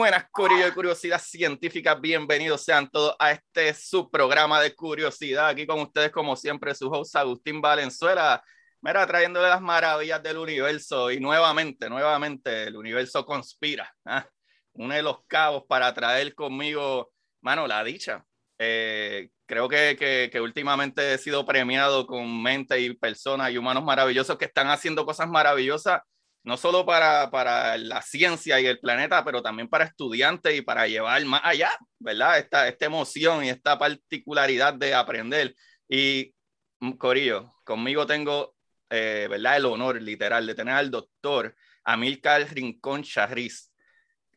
[0.00, 1.94] Buenas, Curiosidad Científica.
[1.94, 5.48] Bienvenidos sean todos a este su programa de curiosidad.
[5.48, 8.42] Aquí con ustedes, como siempre, su host Agustín Valenzuela.
[8.80, 11.10] Mira, trayéndole las maravillas del universo.
[11.10, 13.94] Y nuevamente, nuevamente, el universo conspira.
[14.06, 14.26] ¿ah?
[14.72, 18.24] Une los cabos para traer conmigo, mano, la dicha.
[18.58, 23.84] Eh, creo que, que, que últimamente he sido premiado con mente y personas y humanos
[23.84, 26.00] maravillosos que están haciendo cosas maravillosas
[26.42, 30.86] no solo para, para, la ciencia y el planeta, pero también para estudiantes y para
[30.86, 32.38] llevar más allá, ¿verdad?
[32.38, 35.54] Esta, esta emoción y esta particularidad de aprender.
[35.88, 36.34] Y,
[36.80, 38.54] mm, Corillo, conmigo tengo,
[38.88, 39.58] eh, ¿verdad?
[39.58, 43.70] El honor literal de tener al doctor Amilcar Rincón Charriz.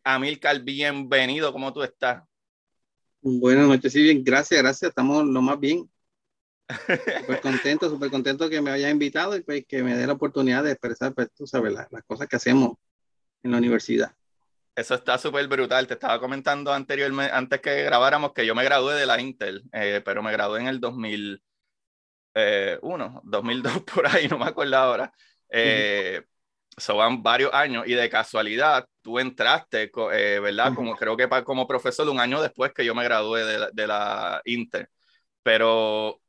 [0.03, 2.23] Amilcar, bienvenido, ¿cómo tú estás?
[3.21, 5.89] Buenas noches, sí, bien, gracias, gracias, estamos lo más bien.
[7.19, 10.63] Súper contento, súper contento que me haya invitado y pues, que me dé la oportunidad
[10.63, 12.73] de expresar, pues, tú sabes, las, las cosas que hacemos
[13.43, 14.13] en la universidad.
[14.75, 15.88] Eso está súper brutal.
[15.88, 20.01] Te estaba comentando anteriormente, antes que grabáramos, que yo me gradué de la Intel, eh,
[20.03, 25.13] pero me gradué en el 2001, 2002 por ahí, no me acuerdo ahora.
[25.49, 26.27] Eh, uh -huh.
[26.77, 30.73] So van varios años y de casualidad tú entraste, eh, ¿verdad?
[30.73, 33.88] Como creo que como profesor un año después que yo me gradué de la, de
[33.88, 34.88] la Intel.
[35.44, 36.19] Pero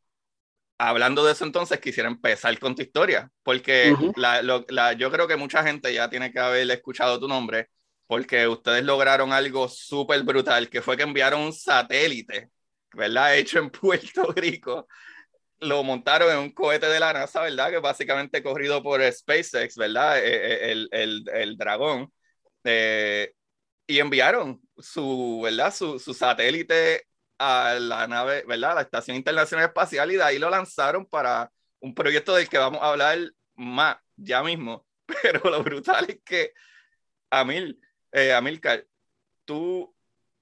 [0.79, 4.13] hablando de eso entonces, quisiera empezar con tu historia, porque uh -huh.
[4.17, 7.69] la, lo, la, yo creo que mucha gente ya tiene que haber escuchado tu nombre,
[8.07, 12.51] porque ustedes lograron algo súper brutal, que fue que enviaron un satélite,
[12.93, 13.37] ¿verdad?
[13.37, 14.87] Hecho en Puerto Rico.
[15.61, 17.71] Lo montaron en un cohete de la NASA, ¿verdad?
[17.71, 20.19] Que básicamente corrido por SpaceX, ¿verdad?
[20.23, 22.13] El, el, el dragón.
[22.65, 23.33] Eh,
[23.87, 25.73] y enviaron su, ¿verdad?
[25.73, 27.07] Su, su satélite
[27.45, 28.73] a la nave, ¿verdad?
[28.73, 31.51] A la Estación Internacional Espacial y de ahí lo lanzaron para
[31.81, 33.19] un proyecto del que vamos a hablar
[33.55, 34.87] más ya mismo.
[35.23, 36.53] Pero lo brutal es que
[37.31, 37.81] Amil,
[38.13, 38.87] eh, Amilcar,
[39.45, 39.95] tú,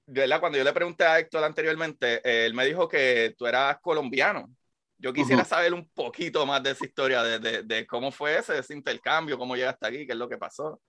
[0.05, 0.39] ¿verdad?
[0.39, 4.53] Cuando yo le pregunté a Héctor anteriormente, eh, él me dijo que tú eras colombiano.
[4.97, 5.49] Yo quisiera uh -huh.
[5.49, 9.37] saber un poquito más de esa historia, de, de, de, cómo fue ese, ese intercambio,
[9.37, 10.81] cómo llegaste aquí, qué es lo que pasó.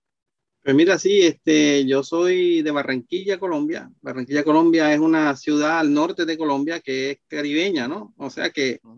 [0.64, 3.90] Pues mira, sí, este, yo soy de Barranquilla, Colombia.
[4.00, 8.14] Barranquilla, Colombia es una ciudad al norte de Colombia que es caribeña, ¿no?
[8.16, 8.88] O sea que, uh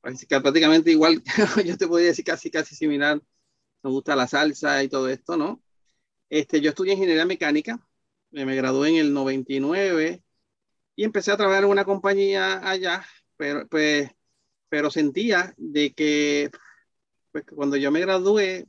[0.00, 0.42] -huh.
[0.42, 1.20] prácticamente igual,
[1.66, 3.20] yo te podría decir casi, casi similar.
[3.82, 5.60] Me gusta la salsa y todo esto, ¿no?
[6.30, 7.80] Este, yo estudié ingeniería mecánica,
[8.30, 10.22] me gradué en el 99
[10.96, 13.04] y empecé a trabajar en una compañía allá,
[13.36, 14.10] pero, pues,
[14.68, 16.50] pero sentía de que
[17.32, 18.66] pues, cuando yo me gradué,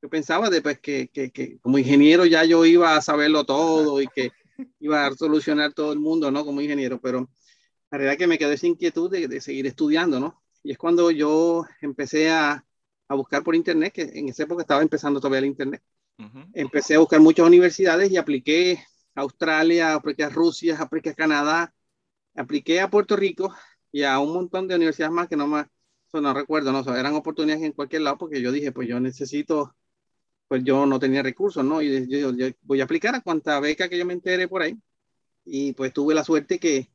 [0.00, 4.06] yo pensaba después que, que, que, como ingeniero ya yo iba a saberlo todo y
[4.08, 4.30] que
[4.80, 6.44] iba a solucionar todo el mundo, ¿no?
[6.44, 7.28] Como ingeniero, pero
[7.90, 10.42] la realidad es que me quedé sin inquietud de, de, seguir estudiando, ¿no?
[10.62, 12.64] Y es cuando yo empecé a,
[13.08, 15.82] a, buscar por internet, que en esa época estaba empezando todavía el internet.
[16.18, 16.50] Uh -huh.
[16.52, 21.74] Empecé a buscar muchas universidades y apliqué a Australia, apliqué a Rusia, apliqué a Canadá,
[22.34, 23.54] apliqué a Puerto Rico
[23.92, 25.66] y a un montón de universidades más que no más,
[26.12, 29.74] no recuerdo, no, eran oportunidades en cualquier lado porque yo dije, pues yo necesito
[30.48, 31.82] pues yo no tenía recursos, ¿no?
[31.82, 34.76] Y yo, yo, voy a aplicar a cuanta beca que yo me entere por ahí.
[35.44, 36.90] Y pues tuve la suerte que,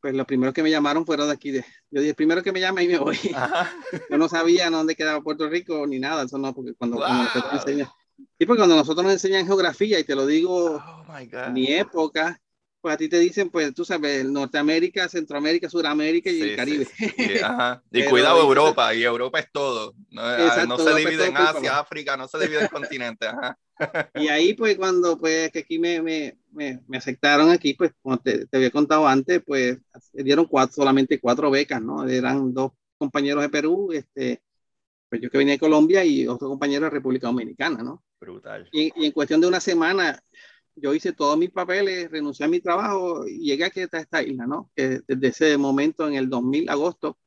[0.00, 1.52] pues los primeros que me llamaron fueron de aquí.
[1.52, 3.18] De, yo dije, primero que me llame y me voy.
[3.34, 3.72] Ajá.
[4.10, 7.06] Yo no sabía dónde quedaba Puerto Rico ni nada, eso no, porque cuando, wow.
[7.06, 7.88] cuando enseñan.
[8.38, 12.40] Y pues cuando nosotros nos enseñan geografía, y te lo digo, oh mi época,
[12.82, 16.84] pues a ti te dicen, pues tú sabes, Norteamérica, Centroamérica, Sudamérica y sí, el Caribe.
[16.84, 17.38] Sí, sí.
[17.42, 17.80] Ajá.
[17.92, 19.94] Y cuidado Europa, y Europa es todo.
[20.10, 23.28] No, ah, Exacto, no se divide en Asia, África, no se divide en continentes.
[23.28, 23.58] Ajá.
[24.14, 28.18] Y ahí pues cuando pues que aquí me, me, me, me aceptaron aquí, pues como
[28.18, 29.78] te, te, había contado antes, pues
[30.12, 32.06] dieron cuatro, solamente cuatro becas, ¿no?
[32.06, 34.42] Eran dos compañeros de Perú, este,
[35.08, 38.04] pues yo que venía de Colombia y otro compañero de República Dominicana, ¿no?
[38.20, 38.68] Brutal.
[38.72, 40.22] Y, y en cuestión de una semana
[40.76, 44.46] yo hice todos mis papeles, renuncié a mi trabajo y llegué aquí a esta isla,
[44.46, 44.70] ¿no?
[44.74, 47.18] Que desde ese momento, en el 2000, agosto,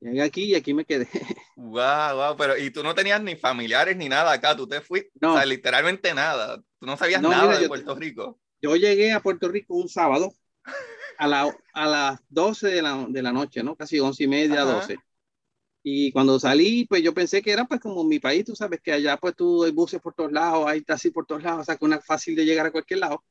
[0.00, 1.08] Llegué aquí y aquí me quedé.
[1.56, 5.10] Wow, wow, pero y tú no tenías ni familiares ni nada acá, tú te fuiste,
[5.22, 5.32] no.
[5.32, 8.38] o sea, literalmente nada, tú no sabías nada de Puerto Rico.
[8.60, 10.34] Yo llegué a Puerto Rico un sábado
[11.18, 13.74] a, la, a las 12 de la, de la noche, ¿no?
[13.74, 14.72] Casi once y media, Ajá.
[14.72, 14.98] 12.
[15.88, 18.90] Y cuando salí, pues yo pensé que era pues como mi país, tú sabes que
[18.90, 21.76] allá pues tú hay buses por todos lados, hay taxis por todos lados, o sea
[21.76, 23.22] que una fácil de llegar a cualquier lado.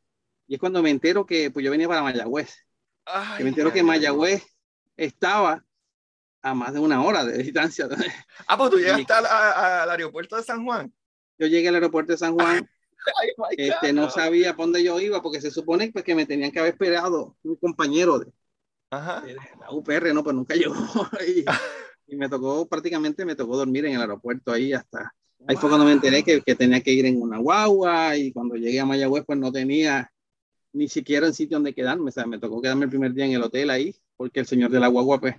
[0.47, 2.55] Y es cuando me entero que pues yo venía para Mayagüez.
[3.03, 4.45] Ay, que me entero ay, que Mayagüez
[4.95, 5.65] estaba
[6.41, 7.89] a más de una hora de distancia.
[8.47, 10.93] Ah, pues tú llegaste al, al, aeropuerto de San Juan.
[11.37, 12.69] Yo llegué al aeropuerto de San Juan.
[13.49, 16.51] Ay, este, no sabía por dónde yo iba porque se supone pues, que me tenían
[16.51, 18.31] que haber esperado un compañero de,
[18.91, 19.19] Ajá.
[19.19, 20.73] de la UPR, no, pues nunca llegó.
[21.27, 21.43] y,
[22.07, 25.13] y me tocó prácticamente me tocó dormir en el aeropuerto ahí hasta
[25.47, 25.57] ahí wow.
[25.57, 28.79] fue cuando me enteré que, que, tenía que ir en una guagua y cuando llegué
[28.79, 30.11] a Mayagüez pues no tenía
[30.75, 33.31] ni siquiera un sitio donde quedarme, o sea, me tocó quedarme el primer día en
[33.31, 35.35] el hotel ahí porque el señor de la guagua pues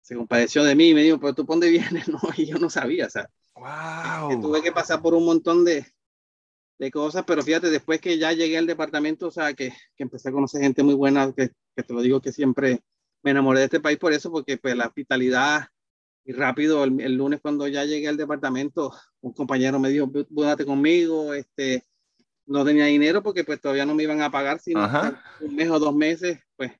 [0.00, 2.70] se compadeció de mí y me dijo, pero tú dónde vienes, no, y yo no
[2.70, 4.30] sabía, o sea, wow.
[4.30, 5.84] que tuve que pasar por un montón de,
[6.78, 10.28] de cosas, pero fíjate, después que ya llegué al departamento, o sea, que, que empecé
[10.28, 12.82] a conocer gente muy buena, que, que te lo digo que siempre
[13.22, 15.68] me enamoré de este país por eso, porque pues la hospitalidad
[16.24, 20.64] y rápido, el, el, lunes cuando ya llegué al departamento, un compañero me dijo, búdate
[20.64, 21.84] conmigo, este,
[22.46, 24.88] no tenía dinero porque pues todavía no me iban a pagar, sino
[25.40, 26.72] un mes o dos meses, pues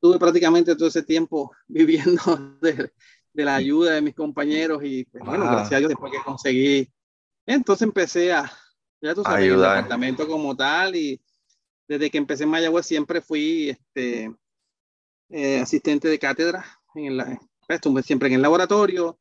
[0.00, 2.90] tuve prácticamente todo ese tiempo viviendo de,
[3.32, 6.92] de la ayuda de mis compañeros y pues, bueno, gracias a Dios después que conseguí,
[7.46, 8.50] entonces empecé a,
[9.00, 9.76] ya tú sabes, Ayudar.
[9.76, 11.20] el departamento como tal y
[11.86, 14.34] desde que empecé en Mayagüez siempre fui este,
[15.30, 16.64] eh, asistente de cátedra
[16.94, 17.38] en la,
[17.76, 19.18] estuve siempre en el laboratorio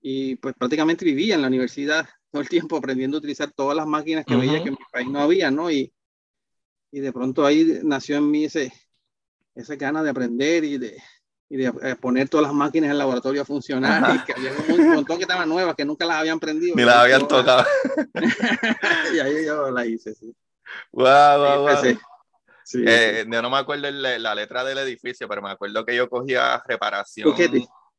[0.00, 3.86] y pues prácticamente vivía en la universidad todo el tiempo aprendiendo a utilizar todas las
[3.86, 4.40] máquinas que uh -huh.
[4.40, 5.70] veía que en mi país no había, ¿no?
[5.70, 5.92] Y,
[6.90, 8.72] y de pronto ahí nació en mí ese,
[9.54, 10.96] esa gana de aprender y de,
[11.48, 14.14] y de eh, poner todas las máquinas en el laboratorio a funcionar Ajá.
[14.14, 16.74] y que había un montón que estaban nuevas que nunca las habían prendido.
[16.74, 17.66] Ni las habían tocado.
[19.14, 20.34] y ahí yo la hice, sí.
[20.92, 21.76] Wow, wow, wow.
[22.64, 23.30] Sí, eh, sí.
[23.30, 26.62] Yo no me acuerdo la, la, letra del edificio, pero me acuerdo que yo cogía
[26.66, 27.28] reparación.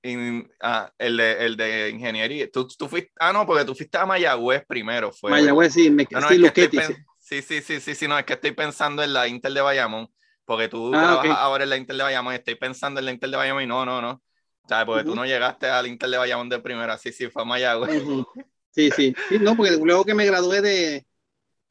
[0.05, 2.51] In, ah, el, de, el de ingeniería.
[2.51, 5.13] ¿Tú, tú fuiste, ah, no, porque tú fuiste a Mayagüez primero.
[5.13, 7.41] Fue, Mayagüez, sí, me no, no, sí, Luquetti, sí.
[7.41, 10.09] sí, sí, sí, sí, no, es que estoy pensando en la Intel de Bayamón,
[10.43, 11.31] porque tú ah, trabajas okay.
[11.31, 13.85] ahora en la Intel de Bayamón estoy pensando en la Intel de Bayamón y no,
[13.85, 14.21] no, no.
[14.67, 14.85] ¿Sabes?
[14.85, 15.09] Porque uh -huh.
[15.09, 18.03] tú no llegaste al Intel de Bayamón de primera, sí, sí, fue a Mayagüez.
[18.03, 18.45] Uh -huh.
[18.71, 21.05] Sí, sí, sí, no, porque luego que me gradué de,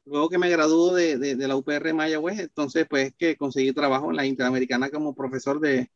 [0.05, 4.09] luego que me gradué de, de, de la UPR Mayagüez, entonces pues que conseguí trabajo
[4.09, 5.91] en la Interamericana como profesor de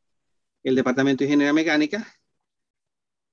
[0.64, 2.06] el Departamento de Ingeniería Mecánica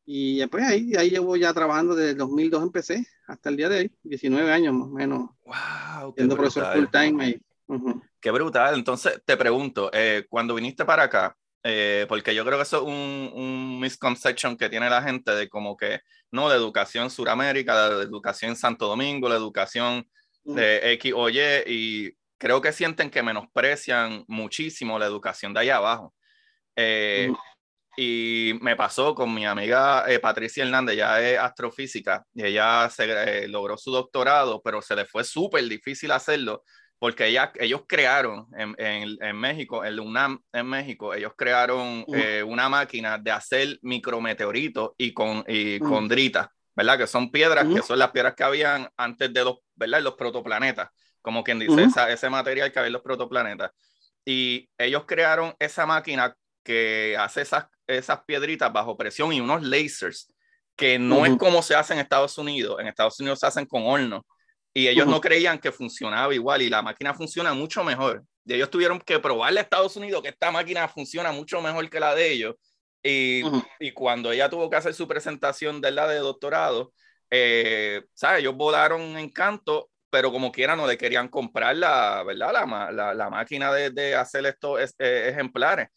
[0.07, 3.79] y después ahí, ahí llevo ya trabajando desde el 2002 empecé hasta el día de
[3.79, 5.31] hoy, 19 años más o menos.
[5.45, 7.41] Wow, siendo profesor full time ahí.
[7.67, 8.03] Uh -huh.
[8.21, 8.75] Qué brutal.
[8.75, 12.83] Entonces te pregunto, eh, cuando viniste para acá, eh, porque yo creo que eso es
[12.83, 18.05] un, un, misconception que tiene la gente de como que, no, de educación Suramérica, de
[18.05, 20.07] educación en Santo Domingo, la educación
[20.45, 25.77] de X o Y, y creo que sienten que menosprecian muchísimo la educación de allá
[25.77, 26.15] abajo.
[26.77, 27.54] Eh, uh -huh.
[27.97, 33.05] Y me pasó con mi amiga eh, Patricia Hernández, ya es astrofísica, y ella se,
[33.45, 36.65] eh, logró su doctorado, pero se le fue súper difícil hacerlo,
[36.99, 42.15] porque ella, ellos crearon en, en, en, México, el UNAM en México, ellos crearon uh.
[42.15, 45.89] eh, una máquina de hacer micrometeoritos y con, y uh.
[45.89, 46.99] con dritas, ¿verdad?
[46.99, 47.75] Que son piedras, uh.
[47.75, 50.03] que son las piedras que habían antes de los, ¿verdad?
[50.03, 50.89] Los protoplanetas,
[51.23, 53.71] como quien dice, esa, ese material que había en los protoplanetas.
[54.25, 60.33] Y ellos crearon esa máquina que hace esas esas piedritas bajo presión y unos lasers
[60.77, 61.33] que no uh -huh.
[61.33, 62.77] es como se hace en Estados Unidos.
[62.81, 64.27] En Estados Unidos se hacen con horno
[64.73, 65.13] y ellos uh -huh.
[65.13, 68.25] no creían que funcionaba igual y la máquina funciona mucho mejor.
[68.45, 72.01] Y ellos tuvieron que probarle a Estados Unidos que esta máquina funciona mucho mejor que
[72.01, 72.55] la de ellos.
[73.03, 73.67] Y, uh -huh.
[73.81, 76.93] y cuando ella tuvo que hacer su presentación de la de doctorado,
[77.31, 78.41] eh, ¿sabes?
[78.41, 82.53] Ellos volaron en canto, pero como quiera no le querían comprar la, ¿verdad?
[82.53, 85.89] La, la, la máquina de, de hacer estos es, eh, ejemplares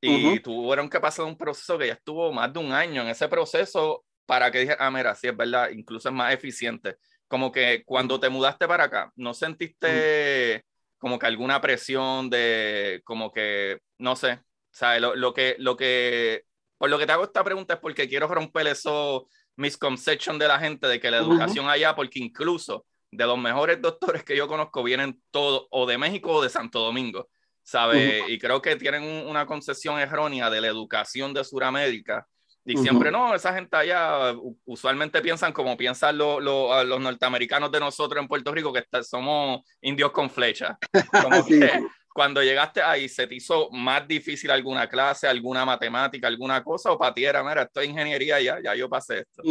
[0.00, 0.42] y uh -huh.
[0.42, 4.04] tuvieron que pasar un proceso que ya estuvo más de un año en ese proceso
[4.26, 6.96] para que dije, ah, mira, sí es verdad, incluso es más eficiente.
[7.28, 10.64] Como que cuando te mudaste para acá, ¿no sentiste uh -huh.
[10.98, 15.00] como que alguna presión de, como que, no sé, ¿sabes?
[15.00, 16.44] Lo, lo, que, lo que,
[16.78, 20.58] por lo que te hago esta pregunta es porque quiero romper eso misconception de la
[20.58, 21.72] gente de que la educación uh -huh.
[21.72, 26.30] allá, porque incluso de los mejores doctores que yo conozco vienen todos o de México
[26.32, 27.28] o de Santo Domingo.
[27.66, 28.22] ¿Sabe?
[28.22, 28.30] Uh -huh.
[28.30, 32.26] Y creo que tienen un, una concepción errónea de la educación de Sudamérica.
[32.64, 32.82] Y uh -huh.
[32.82, 38.22] siempre, no, esa gente allá usualmente piensan como piensan lo, lo, los norteamericanos de nosotros
[38.22, 40.78] en Puerto Rico, que está, somos indios con flecha.
[41.10, 41.58] Como sí.
[41.58, 46.92] que, cuando llegaste ahí, ¿se te hizo más difícil alguna clase, alguna matemática, alguna cosa?
[46.92, 49.42] ¿O para ti era, mira, esto es ingeniería ya, ya yo pasé esto?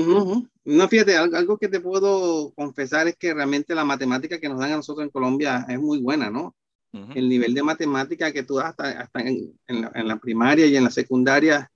[0.63, 4.71] No, fíjate, algo que te puedo confesar es que realmente la matemática que nos dan
[4.71, 6.55] a nosotros en Colombia es muy buena, ¿no?
[7.13, 10.83] El nivel de matemática que tú das hasta, hasta en, en, la, primaria y en
[10.85, 11.71] la secundaria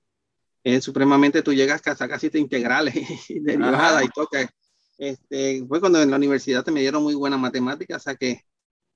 [0.64, 2.96] es supremamente, tú llegas hasta casi te integrales
[3.30, 4.50] y derivadas y toca.
[4.98, 8.42] Este, fue cuando en la universidad te me dieron muy buena matemática, o sea que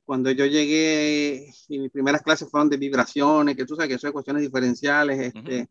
[0.06, 4.08] cuando yo llegué, y mis primeras clases fueron de vibraciones, que tú sabes que eso
[4.08, 5.70] es cuestiones diferenciales, este,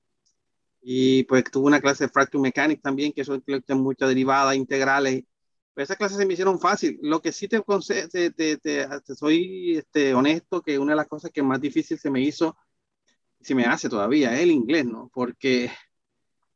[0.81, 5.25] y pues tuve una clase de fracture mechanics también, que eso incluye muchas derivadas, integrales,
[5.76, 6.99] esas clases se me hicieron fácil.
[7.02, 11.31] Lo que sí te, te, te, te, soy este, honesto, que una de las cosas
[11.31, 12.57] que más difícil se me hizo,
[13.41, 15.11] se me hace todavía, es el inglés, ¿no?
[15.12, 15.71] Porque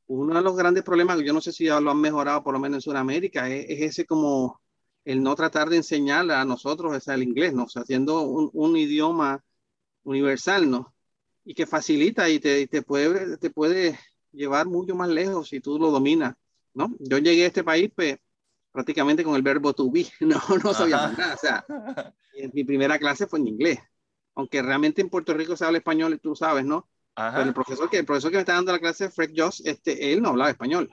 [0.07, 2.61] uno de los grandes problemas, yo no sé si ya lo han mejorado por lo
[2.61, 4.61] menos en Sudamérica, es, es ese como
[5.05, 7.65] el no tratar de enseñar a nosotros el inglés, ¿no?
[7.65, 9.43] O sea, haciendo un, un idioma
[10.05, 10.95] universal, ¿no?
[11.45, 13.99] Y que facilita y te, te, puede, te puede
[14.33, 16.35] llevar mucho más lejos si tú lo dominas,
[16.75, 16.95] ¿no?
[16.99, 18.19] Yo llegué a este país, pues,
[18.77, 21.65] prácticamente con el verbo to be, no, no sabía nada, o sea,
[22.53, 23.79] mi primera clase fue en inglés,
[24.35, 26.87] aunque realmente en Puerto Rico se habla español, tú sabes, ¿no?
[27.15, 30.13] Pero el profesor que el profesor que me está dando la clase, Fred Joss, este,
[30.13, 30.91] él no hablaba español.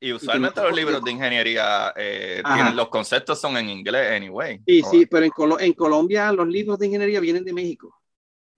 [0.00, 4.62] Y usualmente los libros de ingeniería, eh, tienen, los conceptos son en inglés, anyway.
[4.66, 7.97] Sí, sí, pero en, en, Colombia los libros de ingeniería vienen de México.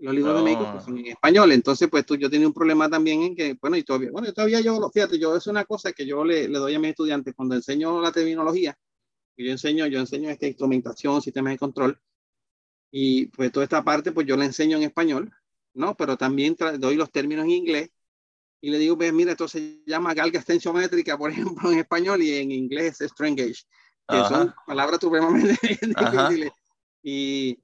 [0.01, 1.53] Los libros de México pues, son en español.
[1.53, 4.61] Entonces, pues tú, yo tenía un problema también en que, bueno, y todavía, bueno, todavía
[4.61, 7.55] yo, fíjate, yo es una cosa que yo le, le doy a mis estudiantes cuando
[7.55, 8.77] enseño la terminología,
[9.37, 12.01] que yo enseño, yo enseño esta instrumentación, sistemas de control,
[12.91, 15.33] y pues toda esta parte, pues yo la enseño en español,
[15.75, 15.97] ¿no?
[15.97, 17.91] Pero también doy los términos en inglés
[18.61, 22.35] y le digo, pues mira, esto se llama galga extensiométrica, por ejemplo, en español y
[22.35, 23.65] en inglés es strain gauge,
[24.09, 26.53] que son palabras supremamente difíciles.
[27.03, 27.59] Y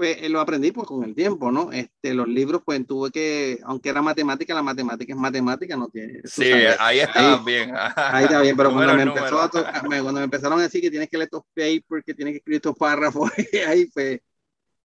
[0.00, 1.70] pues eh, lo aprendí pues con el tiempo, ¿no?
[1.72, 6.22] Este, los libros pues tuve que, aunque era matemática, la matemática es matemática, no tiene...
[6.24, 7.70] Sí, ahí está bien.
[7.96, 11.10] Ahí está bien, pero cuando me, empezó a cuando me empezaron a decir que tienes
[11.10, 13.30] que leer estos papers, que tienes que escribir estos párrafos,
[13.68, 14.20] ahí pues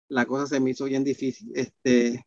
[0.10, 1.50] la cosa se me hizo bien difícil.
[1.56, 2.26] Este,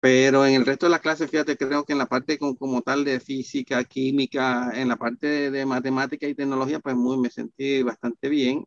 [0.00, 3.04] pero en el resto de la clase, fíjate, creo que en la parte como, tal
[3.04, 8.30] de física, química, en la parte de, matemática y tecnología, pues muy, me sentí bastante
[8.30, 8.64] bien.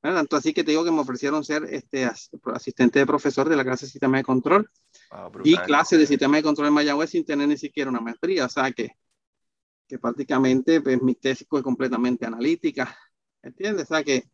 [0.00, 2.08] Tanto así que te digo que me ofrecieron ser este,
[2.54, 4.70] asistente de profesor de la clase de sistema de control
[5.10, 8.46] ah, y clase de sistema de control en Mayagüez sin tener ni siquiera una maestría.
[8.46, 8.92] O sea que,
[9.88, 12.96] que prácticamente pues, mi tesis fue completamente analítica.
[13.42, 13.84] ¿Entiendes?
[13.84, 14.28] O sea que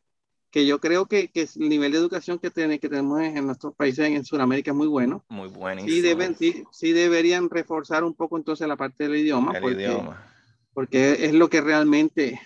[0.55, 3.75] que yo creo que, que el nivel de educación que, tiene, que tenemos en, nuestros
[3.75, 5.25] países en, Sudamérica es muy bueno.
[5.29, 5.93] Muy buenísimo.
[5.93, 9.51] Sí, deben, sí, sí, deberían reforzar un poco entonces la parte del idioma.
[9.57, 10.33] El porque, idioma.
[10.73, 12.41] Porque es lo que realmente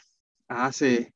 [0.49, 1.13] hace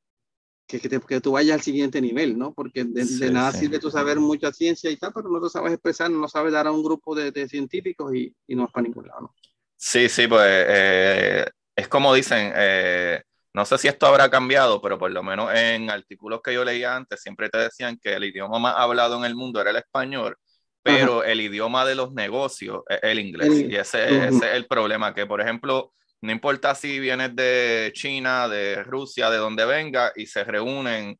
[0.67, 2.55] que, que, que, tú vayas al siguiente nivel, ¿no?
[2.55, 6.11] Porque de, nada sirve tú saber mucha ciencia y tal, pero no lo sabes expresar,
[6.11, 8.85] no lo sabes dar a un grupo de, de científicos y, y, no es para
[8.85, 9.35] ningún lado, ¿no?
[9.77, 13.21] Sí, sí, pues eh, es como dicen, eh,
[13.53, 16.95] no sé si esto habrá cambiado, pero por lo menos en artículos que yo leía
[16.95, 20.37] antes siempre te decían que el idioma más hablado en el mundo era el español,
[20.83, 23.53] pero el idioma de los negocios es el inglés.
[23.69, 25.93] y ese, es el problema, que por ejemplo,
[26.23, 31.19] no importa si vienes de China, de Rusia, de donde venga, y se reúnen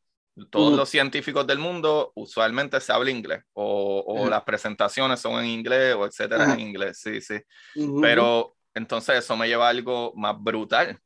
[0.51, 5.95] todos los científicos del mundo, usualmente se habla inglés, o, las presentaciones son en inglés,
[5.95, 7.39] o etcétera, en inglés, sí, sí.
[8.01, 10.99] Pero entonces eso me lleva a algo más brutal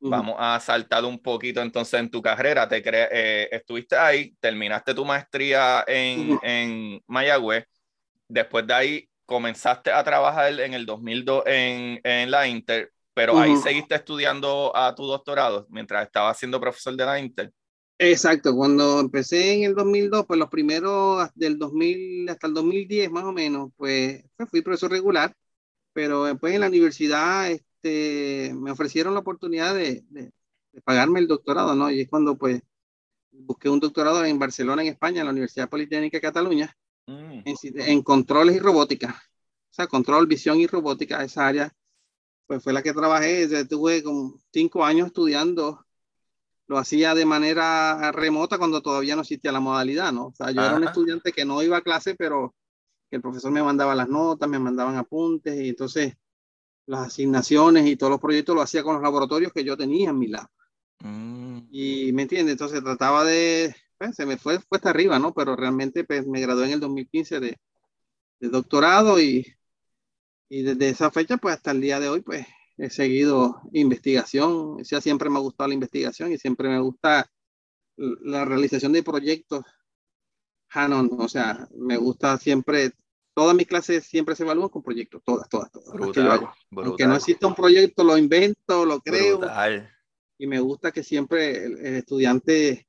[0.00, 2.66] Vamos a saltar un poquito entonces en tu carrera.
[2.66, 7.66] Te eh, estuviste ahí, terminaste tu maestría en, en, Mayagüez.
[8.26, 13.56] Después de ahí comenzaste a trabajar en el 2002 en, en la Inter, pero ahí
[13.56, 17.52] seguiste estudiando a tu doctorado mientras estabas siendo profesor de la Inter.
[18.02, 23.24] Exacto, cuando empecé en el 2002, pues los primeros del 2000 hasta el 2010 más
[23.24, 25.36] o menos, pues, pues fui profesor regular,
[25.92, 30.32] pero después en la universidad este, me ofrecieron la oportunidad de, de,
[30.82, 31.90] pagarme el doctorado, ¿no?
[31.90, 32.62] Y es cuando pues
[33.32, 36.74] busqué un doctorado en Barcelona, en España, en la Universidad Politécnica de Cataluña,
[37.06, 37.42] mm.
[37.44, 39.22] en, en, controles y robótica.
[39.70, 41.72] O sea, control, visión y robótica, esa área,
[42.50, 43.64] pues fue la que trabajé.
[43.66, 45.86] Tuve como cinco años estudiando.
[46.66, 50.26] Lo hacía de manera remota cuando todavía no existía la modalidad, ¿no?
[50.26, 52.56] O sea, yo era un estudiante que no iba a clase, pero
[53.08, 56.16] que el profesor me mandaba las notas, me mandaban apuntes y entonces
[56.86, 60.18] las asignaciones y todos los proyectos lo hacía con los laboratorios que yo tenía en
[60.18, 60.48] mi lab.
[61.04, 61.68] Mm.
[61.70, 65.32] Y me entiende, entonces trataba de, pues, se me fue puesta arriba, ¿no?
[65.32, 67.60] Pero realmente pues, me gradué en el 2015 de,
[68.40, 69.46] de doctorado y,
[70.50, 74.80] y desde esa fecha, pues hasta el día de hoy, pues he seguido investigación.
[74.80, 77.30] O sea, siempre me ha gustado la investigación y siempre me gusta
[77.96, 79.64] la realización de proyectos
[80.72, 82.92] Hanon, o sea, me gusta siempre
[83.34, 85.92] todas mis clases siempre se evalúan con proyectos, todas, todas, todas.
[85.92, 89.40] Brutal, Aunque no exista un proyecto, lo invento, lo creo.
[90.38, 92.86] Y me gusta que siempre el, estudiante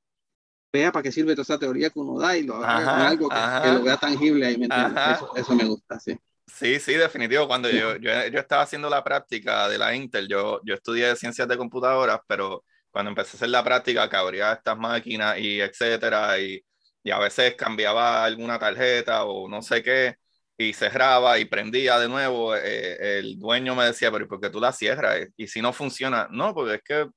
[0.72, 3.72] vea para qué sirve toda esa teoría que uno da y lo haga algo que,
[3.72, 6.18] lo vea tangible ahí, ¿me eso, eso, me gusta, sí.
[6.54, 7.46] Sí, sí, definitivo.
[7.48, 11.48] Cuando yo, yo, yo, estaba haciendo la práctica de la Intel, yo, yo estudié ciencias
[11.48, 16.38] de computadoras, pero cuando empecé a hacer la práctica, que abría estas máquinas y etcétera,
[16.38, 16.62] y,
[17.02, 20.16] y a veces cambiaba alguna tarjeta o no sé qué,
[20.56, 24.60] y cerraba y prendía de nuevo, eh, el dueño me decía, pero ¿por qué tú
[24.60, 25.26] la cierras?
[25.36, 27.08] Y si no funciona, no, porque es que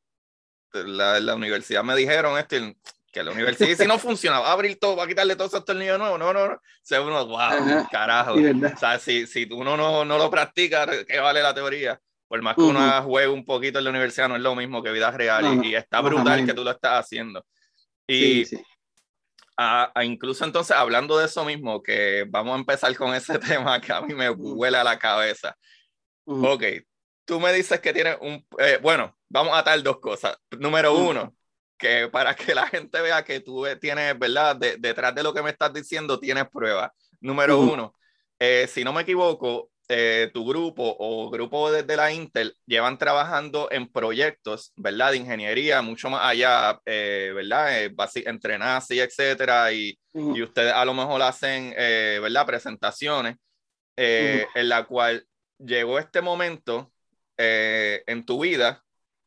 [0.74, 2.56] la, la universidad me dijeron esto,
[3.16, 5.64] que la universidad, si no funciona, va a abrir todo, va a quitarle todo esos
[5.64, 10.04] tornillos nuevos, no, no, no, se uno, wow, carajo, o sea, si, si uno no,
[10.04, 11.98] no lo practica, ¿qué vale la teoría?
[12.28, 14.92] Por más que uno juegue un poquito en la universidad, no es lo mismo que
[14.92, 17.46] vida real, y, está brutal que tú lo estás haciendo.
[18.06, 18.60] Y sí,
[19.58, 23.94] a, incluso entonces, hablando de eso mismo, que vamos a empezar con ese tema que
[23.94, 25.56] a mí me vuela la cabeza.
[26.26, 26.64] Ok,
[27.24, 30.38] tú me dices que tienes un, eh, bueno, vamos a atar dos cosas.
[30.60, 31.36] Número uno,
[31.78, 34.56] que para que la gente vea que tú tienes, ¿verdad?
[34.56, 36.92] detrás de lo que me estás diciendo, tienes pruebas.
[37.20, 37.94] Número uno,
[38.40, 43.68] eh, si no me equivoco, eh, tu grupo o grupo desde la Intel llevan trabajando
[43.72, 45.12] en proyectos, ¿verdad?
[45.12, 47.84] De ingeniería, mucho más allá, eh, ¿verdad?
[47.84, 52.46] Eh, entre nazi, etcétera, y, y, ustedes a lo mejor hacen, ¿verdad?
[52.48, 53.36] Presentaciones
[53.96, 55.26] en la cual
[55.60, 56.92] llegó este momento
[57.38, 58.85] en tu vida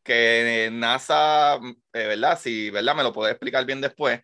[0.09, 1.61] que NASA,
[1.93, 2.41] ¿verdad?
[2.41, 2.97] Si, ¿verdad?
[2.97, 4.21] Me lo puedes explicar bien después.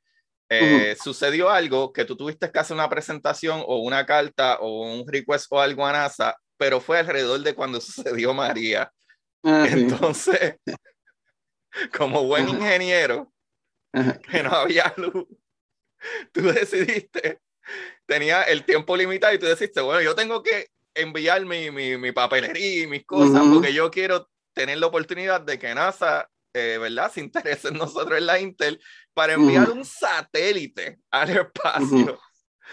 [1.02, 5.46] Sucedió algo que tú tuviste que hacer una presentación o una carta o un request
[5.50, 8.90] o algo a NASA, pero fue alrededor de cuando sucedió María.
[9.42, 10.56] Ah, Entonces,
[11.96, 13.30] como buen ingeniero,
[14.30, 15.26] que no había luz,
[16.32, 17.40] tú decidiste,
[18.06, 22.12] tenía el tiempo limitado y tú decidiste, bueno, yo tengo que enviar mi, mi, mi
[22.12, 27.12] papelería y mis cosas porque yo quiero tener la oportunidad de que NASA, eh, ¿verdad?,
[27.12, 28.80] se interese en nosotros en la Intel
[29.12, 32.18] para enviar un satélite al espacio.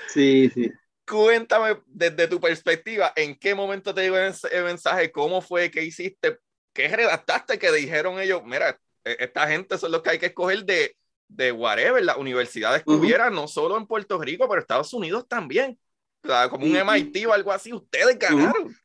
[0.07, 0.71] Sí, sí.
[1.05, 5.11] Cuéntame desde tu perspectiva, ¿en qué momento te llegó ese mensaje?
[5.11, 5.69] ¿Cómo fue?
[5.69, 6.39] ¿Qué hiciste?
[6.73, 8.41] ¿Qué redactaste que dijeron ellos?
[8.45, 10.95] Mira, e-, esta gente son los que hay que escoger de,
[11.27, 15.77] de whatever, las universidades que hubiera, no solo en Puerto Rico, pero Estados Unidos también.
[16.23, 18.75] O sea, como un MIT o algo así, ustedes ganaron.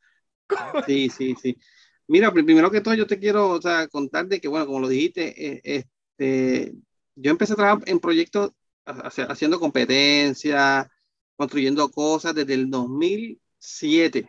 [0.86, 1.58] Sí, sí, sí.
[2.08, 4.88] Mira, primero que todo yo te quiero o sea, contar de que, bueno, como lo
[4.88, 6.74] dijiste, eh, este,
[7.16, 8.52] yo empecé a trabajar en proyectos
[8.84, 10.86] haciendo competencias,
[11.36, 14.28] construyendo cosas desde el 2007.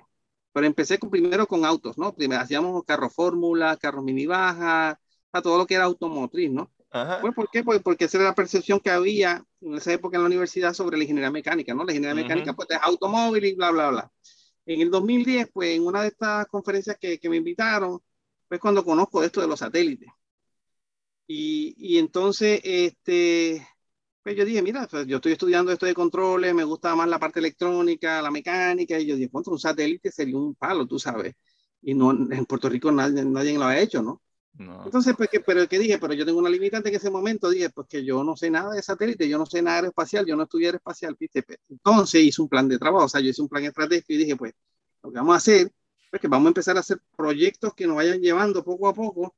[0.52, 2.16] Pero empecé con, primero con autos, ¿no?
[2.16, 5.00] Primero hacíamos carro fórmula, carros mini baja,
[5.42, 6.72] todo lo que era automotriz, ¿no?
[7.22, 7.64] Pues, ¿Por qué?
[7.64, 10.98] Pues porque esa era la percepción que había en esa época en la universidad sobre
[10.98, 11.84] la ingeniería mecánica, ¿no?
[11.84, 14.12] La ingeniería mecánica, pues es automóvil y bla, bla, bla.
[14.68, 18.00] En el 2010, pues en una de estas conferencias que, que me invitaron,
[18.48, 20.10] pues cuando conozco esto de los satélites.
[21.28, 23.66] Y, y entonces, este,
[24.24, 27.20] pues yo dije, mira, pues yo estoy estudiando esto de controles, me gusta más la
[27.20, 31.36] parte electrónica, la mecánica, y yo dije, contra un satélite sería un palo, tú sabes.
[31.82, 34.22] Y no, en Puerto Rico nadie, nadie lo ha hecho, ¿no?
[34.60, 36.00] Entonces, pues, que, pero ¿qué dije?
[36.00, 38.74] Pero yo tengo una limitante en ese momento, dije, pues que yo no sé nada
[38.74, 41.44] de satélite, yo no sé nada aeroespacial, yo no estudié aeroespacial, ¿viste?
[41.44, 44.18] Pues, entonces hice un plan de trabajo, o sea, yo hice un plan estratégico y
[44.18, 44.54] dije, pues,
[45.04, 45.72] lo que vamos a hacer
[46.12, 49.36] es que vamos a empezar a hacer proyectos que nos vayan llevando poco a poco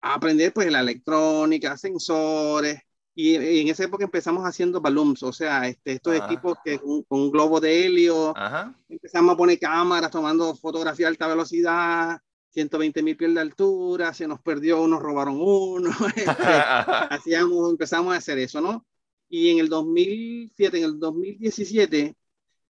[0.00, 2.80] aprender pues la electrónica, sensores,
[3.18, 7.30] y, en esa época empezamos haciendo balloons, o sea, este, estos equipos que con, un
[7.30, 8.34] globo de helio,
[8.90, 12.20] empezamos a poner cámaras tomando fotografía a alta velocidad,
[12.56, 16.24] 120 mil pies de altura, se nos perdió, nos robaron uno, este,
[17.10, 18.86] hacíamos, empezamos a hacer eso, ¿no?
[19.28, 22.16] Y en el 2007, en el 2017,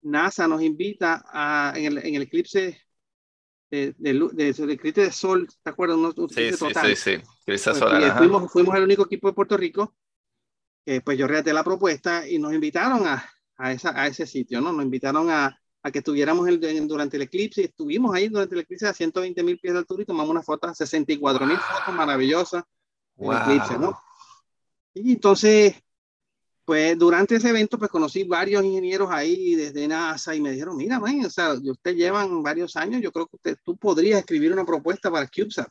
[0.03, 2.79] NASA nos invita a, en el, en el eclipse
[3.71, 5.97] de, de, de, de Sol, ¿te acuerdas?
[6.29, 7.63] sí, sí, sí, sí, pues,
[8.17, 9.95] fuimos, fuimos, el único equipo de Puerto Rico,
[10.85, 14.61] que pues yo redacté la propuesta y nos invitaron a, a, esa, a ese sitio,
[14.61, 14.71] ¿no?
[14.73, 18.61] Nos invitaron a, a que estuviéramos el, durante el eclipse y estuvimos ahí durante el
[18.61, 22.63] eclipse a 120 mil pies de altura y tomamos una foto, 64 mil fotos maravillosas
[23.15, 23.99] del eclipse, ¿no?
[24.93, 25.75] Y entonces,
[26.65, 30.99] pues durante ese evento, pues conocí varios ingenieros ahí desde NASA y me dijeron, mira,
[30.99, 34.65] man, o sea, ustedes llevan varios años, yo creo que usted, tú podrías escribir una
[34.65, 35.69] propuesta para CubeSat.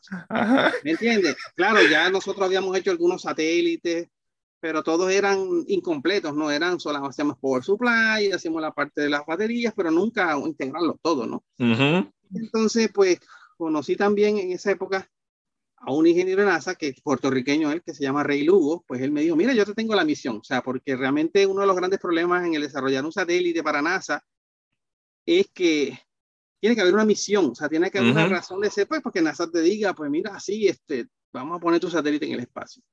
[0.83, 1.35] ¿Me entiendes?
[1.55, 4.09] Claro, ya nosotros habíamos hecho algunos satélites,
[4.61, 9.25] pero todos eran incompletos, no eran solo hacíamos power supply, hacíamos la parte de las
[9.25, 11.43] baterías, pero nunca integrarlo todo, ¿no?
[12.33, 13.19] Entonces, pues
[13.57, 15.09] conocí también en esa época
[15.77, 19.01] a un ingeniero de NASA, que es puertorriqueño él, que se llama Rey Lugo, pues
[19.01, 21.67] él me dijo, mira, yo te tengo la misión, o sea, porque realmente uno de
[21.67, 24.23] los grandes problemas en el desarrollar un satélite para NASA
[25.25, 25.97] es que
[26.59, 29.01] tiene que haber una misión, o sea, tiene que haber una razón de ser, pues,
[29.01, 32.39] porque NASA te diga, pues mira, así, este, vamos a poner tu satélite en el
[32.41, 32.83] espacio.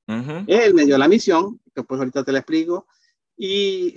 [0.47, 2.87] Él me dio la misión, que pues ahorita te la explico,
[3.37, 3.95] y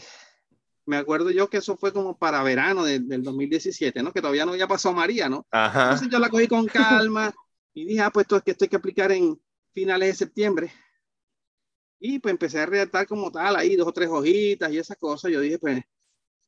[0.85, 4.11] me acuerdo yo que eso fue como para verano del 2017, ¿no?
[4.11, 5.45] Que todavía no había pasado María, ¿no?
[5.51, 6.65] Entonces yo la cogí con
[7.07, 7.33] calma
[7.73, 9.39] y dije, ah, pues esto es que esto hay que aplicar en
[9.73, 10.71] finales de septiembre.
[11.99, 15.31] Y pues empecé a redactar como tal, ahí dos o tres hojitas y esas cosas.
[15.31, 15.81] Yo dije, pues,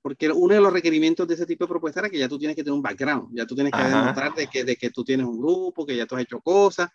[0.01, 2.55] porque uno de los requerimientos de ese tipo de propuesta era que ya tú tienes
[2.55, 5.25] que tener un background, ya tú tienes que demostrar de que, de que tú tienes
[5.25, 6.89] un grupo, que ya tú has hecho cosas,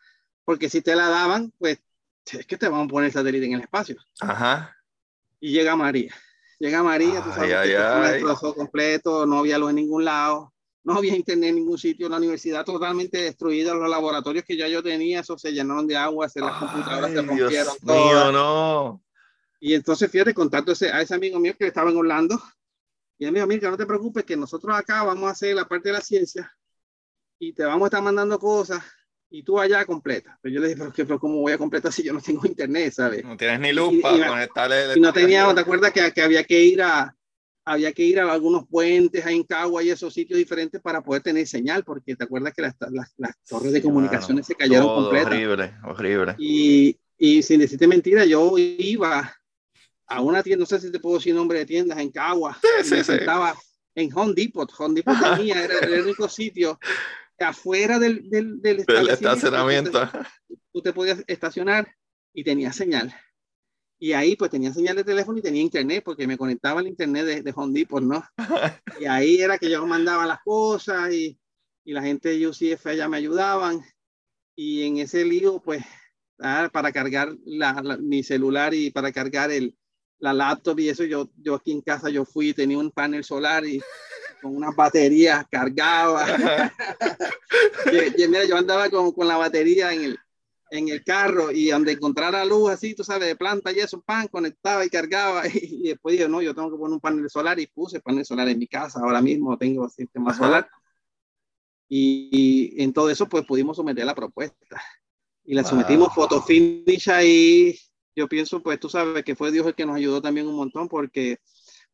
[0.49, 1.79] porque si te la daban, pues
[2.33, 3.97] es que te van a poner satélite en el espacio.
[4.19, 4.75] Ajá.
[5.41, 6.15] Y llega María.
[6.59, 8.23] Llega María, tú sabes ay, que ay,
[8.57, 12.65] completo, no había luz en ningún lado, no había internet en ningún sitio, la universidad
[12.65, 16.57] totalmente destruida, los laboratorios que ya yo tenía, eso se llenaron de agua, se las
[16.57, 17.75] computadoras se rompieron.
[17.83, 19.03] Mío, no.
[19.61, 22.43] Y entonces, fíjate, contacto a ese amigo mío que estaba en Orlando,
[23.19, 25.69] y él me dijo, mira, no te preocupes, que nosotros acá vamos a hacer la
[25.69, 26.51] parte de la ciencia
[27.39, 28.83] y te vamos a estar mandando cosas
[29.31, 30.39] y tú allá completa.
[30.41, 32.93] Pero yo le dije, pero, pero ¿cómo voy a completar si yo no tengo internet,
[32.93, 33.25] sabes?
[33.25, 34.97] No tienes ni luz para conectarle.
[34.97, 37.15] Y no tenía, ¿te acuerdas que, que, había que ir a
[37.65, 41.23] había que ir a algunos puentes ahí en Cagua y esos sitios diferentes para poder
[41.23, 45.35] tener señal, porque te acuerdas que las, las, las torres de comunicaciones se cayeron completas.
[45.35, 46.35] Horrible, horrible.
[46.39, 49.35] Y, y sin decirte mentira, yo iba
[50.07, 52.59] a una tienda, no sé si te puedo decir nombre de tiendas, en Cagua.
[52.83, 53.55] Sí, sí, Estaba
[53.95, 54.73] en Home Depot.
[54.79, 56.79] Home Depot tenía, era el único sitio
[57.47, 60.09] afuera del, del, del, estacionamiento.
[60.73, 61.95] Tú te, podías estacionar
[62.33, 63.15] y tenía señal.
[64.01, 67.25] Y ahí pues tenía señal de teléfono y tenía internet porque me conectaba al internet
[67.25, 68.23] de, de Home Depot, ¿no?
[69.01, 71.39] y ahí era que yo mandaba las cosas y,
[71.85, 73.81] y la gente de UCF ya me ayudaban.
[74.55, 75.85] Y en ese lío pues
[76.41, 79.77] ah, para cargar la, mi celular y para cargar el,
[80.19, 83.65] la laptop y eso, yo, yo aquí en casa yo fui, tenía un panel solar
[83.65, 83.81] y
[84.41, 86.27] con unas baterías cargaba.
[88.17, 90.19] y, mira, yo andaba con, con, la batería en el,
[90.71, 94.29] en el carro y donde encontrara luz así, tú sabes, de planta y eso, pan,
[94.29, 95.43] conectaba y cargaba.
[95.55, 98.49] Y, después dije, no, yo tengo que poner un panel solar y puse panel solar
[98.49, 99.01] en mi casa.
[99.01, 100.69] Ahora mismo tengo sistema solar.
[101.89, 102.29] Y,
[102.77, 104.81] y, en todo eso, pues pudimos someter la propuesta.
[105.45, 107.79] Y la sometimos foto finish ahí.
[108.15, 110.89] Yo pienso, pues tú sabes que fue Dios el que nos ayudó también un montón
[110.89, 111.39] porque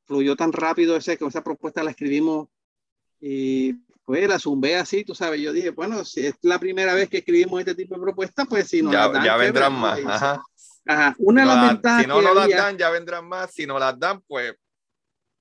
[0.05, 2.49] fluyó tan rápido ese, que esa propuesta la escribimos
[3.21, 7.09] y pues la zumbé así, tú sabes, yo dije, bueno, si es la primera vez
[7.09, 9.99] que escribimos este tipo de propuesta, pues si no ya, dan, ya vendrán más.
[10.05, 10.43] Ajá.
[10.87, 11.15] Ajá.
[11.19, 13.51] Una de las ventajas Si no, no las dan, ya vendrán más.
[13.53, 14.55] Si no las dan, pues.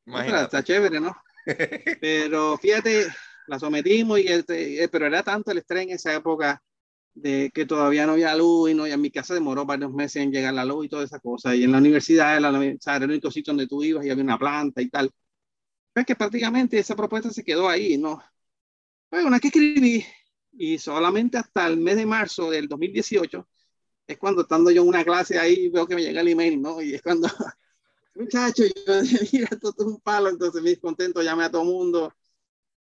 [0.06, 0.44] Imagínate.
[0.46, 1.14] Está chévere, ¿no?
[2.02, 3.08] pero fíjate,
[3.48, 6.62] la sometimos, y este, pero era tanto el estrés en esa época
[7.16, 10.24] de que todavía no había luz y, no, y en mi casa demoró varios meses
[10.24, 11.56] en llegar la luz y toda esa cosa.
[11.56, 14.82] Y en la universidad, era, el único sitio donde tú ibas y había una planta
[14.82, 15.12] y tal.
[15.94, 18.22] Pues que prácticamente esa propuesta se quedó ahí, ¿no?
[19.10, 20.04] Pues una que escribí
[20.54, 23.48] y solamente hasta el mes de marzo del 2018
[24.08, 26.82] es cuando estando yo en una clase ahí veo que me llega el email, ¿no?
[26.82, 27.28] Y es cuando,
[28.16, 32.14] muchachos, yo dije, mira, esto es un palo, entonces me contento, llamé a todo mundo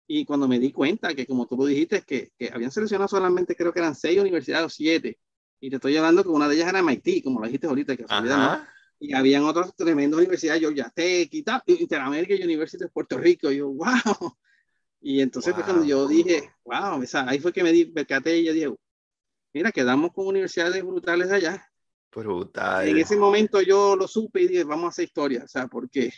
[0.06, 3.56] y cuando me di cuenta que, como tú lo dijiste, que, que habían seleccionado solamente,
[3.56, 5.18] creo que eran seis universidades o siete,
[5.60, 8.04] y te estoy hablando que una de ellas era MIT, como lo dijiste ahorita, que
[8.04, 8.66] ¿no?
[8.98, 13.56] y habían otras tremendas universidades, Georgia Tech y tal, Interamérica University de Puerto Rico, y
[13.56, 14.36] yo, wow.
[15.00, 18.52] Y entonces fue cuando yo dije, wow, ahí fue que me di, percaté y yo
[18.52, 18.72] dije,
[19.52, 21.68] mira, quedamos con universidades brutales allá.
[22.14, 22.86] Brutal.
[22.86, 26.12] En ese momento yo lo supe y dije, vamos a hacer historia, o sea, porque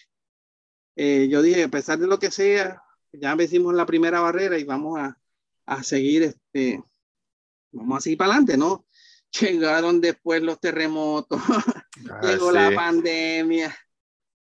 [0.97, 2.83] eh, yo dije, a pesar de lo que sea,
[3.21, 5.19] ya vencimos la primera barrera y vamos a,
[5.67, 6.83] a seguir, este,
[7.73, 8.87] vamos a seguir para adelante, ¿no?
[9.41, 11.81] Llegaron después los terremotos, ah,
[12.23, 13.75] llegó la pandemia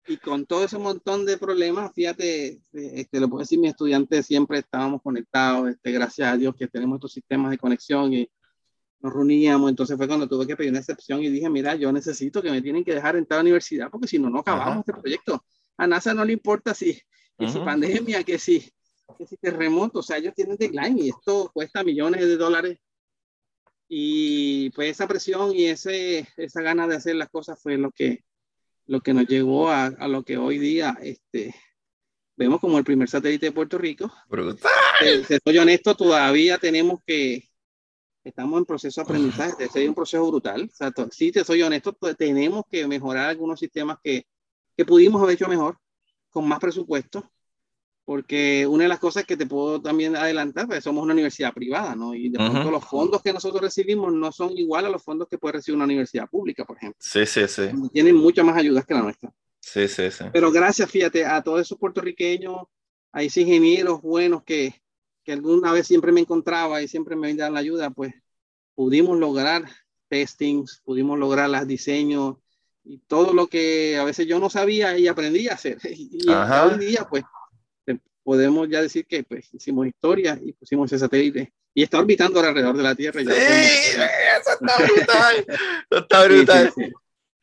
[0.07, 4.59] y con todo ese montón de problemas, fíjate, este, lo puedo decir, mis estudiantes siempre
[4.59, 8.31] estábamos conectados, este, gracias a Dios que tenemos estos sistemas de conexión y
[9.00, 12.42] nos reuníamos, entonces fue cuando tuve que pedir una excepción y dije, mira, yo necesito
[12.42, 14.92] que me tienen que dejar entrar a la universidad porque si no, no acabamos este
[14.92, 15.44] proyecto.
[15.76, 17.00] A NASA no le importa si
[17.38, 18.61] que si pandemia, que si,
[19.16, 22.79] que si terremoto, o sea, ellos tienen deadline y esto cuesta millones de dólares.
[23.88, 28.24] Y pues esa presión y ese, esa gana de hacer las cosas fue lo que,
[28.87, 31.55] lo que nos llevó a, a lo que hoy día este,
[32.37, 34.12] vemos como el primer satélite de Puerto Rico.
[34.29, 34.70] Brutal.
[35.01, 37.48] Eh, soy honesto, todavía tenemos que,
[38.24, 40.68] estamos en proceso de aprendizaje, es un proceso brutal.
[40.70, 44.27] O sea, sí, te soy honesto, tenemos que mejorar algunos sistemas que,
[44.77, 45.79] que pudimos haber hecho mejor
[46.38, 47.29] con más presupuesto,
[48.05, 51.96] porque una de las cosas que te puedo también adelantar, pues somos una universidad privada,
[51.96, 52.14] ¿no?
[52.14, 55.37] Y de pronto los fondos que nosotros recibimos no son igual a los fondos que
[55.37, 56.96] puede recibir una universidad pública, por ejemplo.
[57.01, 57.70] Sí, sí, sí.
[57.92, 59.35] Tienen muchas más ayudas que la nuestra.
[59.59, 60.27] Sí, sí, sí.
[60.33, 62.68] Pero gracias, fíjate, a todos esos puertorriqueños,
[63.11, 64.81] a esos ingenieros buenos que,
[65.24, 68.14] que alguna vez siempre me encontraba y siempre me daban la ayuda, pues
[68.77, 69.68] pudimos lograr
[70.07, 72.37] testings, pudimos lograr los diseños
[72.88, 75.79] y todo lo que a veces yo no sabía y aprendí a hacer.
[75.88, 77.24] Y hoy día, pues,
[78.22, 82.77] podemos ya decir que pues, hicimos historia y pusimos ese satélite y está orbitando alrededor
[82.77, 83.20] de la Tierra.
[83.20, 85.46] Sí, eso está brutal.
[85.90, 86.72] eso está brutal.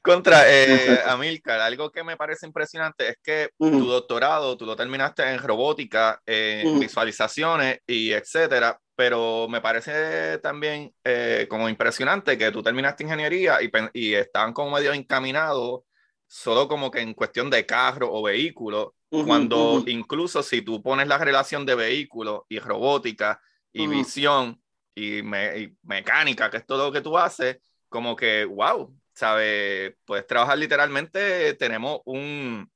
[0.06, 5.24] Contra eh, Amilcar, algo que me parece impresionante es que tu doctorado, tú lo terminaste
[5.24, 12.62] en robótica, en visualizaciones y etcétera, pero me parece también eh, como impresionante que tú
[12.62, 15.82] terminaste ingeniería y, y estaban como medio encaminados
[16.28, 21.18] solo como que en cuestión de carro o vehículo, cuando incluso si tú pones la
[21.18, 23.42] relación de vehículo y robótica
[23.72, 24.62] y visión
[24.94, 27.58] y, y, mecánica, que es todo lo que tú haces,
[27.90, 29.96] como que, wow, ¿sabes?
[30.06, 32.70] Puedes trabajar literalmente, tenemos un,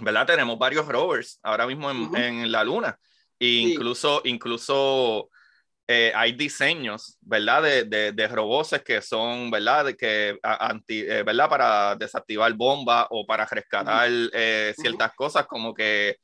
[0.00, 0.26] ¿verdad?
[0.26, 2.98] Tenemos varios rovers ahora mismo en, en la luna.
[3.40, 5.30] E incluso, incluso
[5.90, 7.62] eh, hay diseños, ¿verdad?
[7.62, 9.86] De, de, de robots que son, ¿verdad?
[9.86, 11.48] De que, anti, eh, ¿verdad?
[11.48, 16.18] Para desactivar bombas o para rescatar eh, ciertas cosas como que,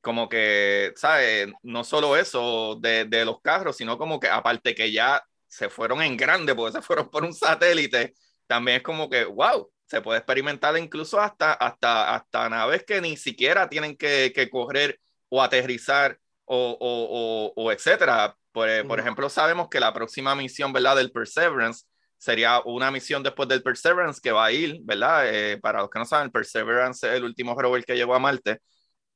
[0.00, 1.48] como que, ¿sabes?
[1.62, 6.02] No solo eso de, de, los carros, sino como que aparte que ya se fueron
[6.02, 8.14] en grande porque se fueron por un satélite,
[8.50, 13.16] también es como que, wow, se puede experimentar incluso hasta, hasta, hasta naves que ni
[13.16, 18.36] siquiera tienen que, que correr o aterrizar o, o, o, etcétera.
[18.50, 20.96] Por, por, ejemplo, sabemos que la próxima misión, ¿verdad?
[20.96, 21.84] Del Perseverance
[22.18, 25.32] sería una misión después del Perseverance que va a ir, ¿verdad?
[25.32, 28.18] Eh, para los que no saben, el Perseverance es el último rover que llegó a
[28.18, 28.58] Marte,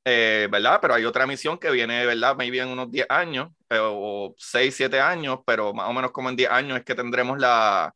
[0.04, 0.78] eh, ¿verdad?
[0.80, 2.36] Pero hay otra misión que viene, ¿verdad?
[2.36, 6.28] Maybe en unos 10 años, eh, o 6, 7 años, pero más o menos como
[6.28, 7.92] en 10 años es que tendremos la,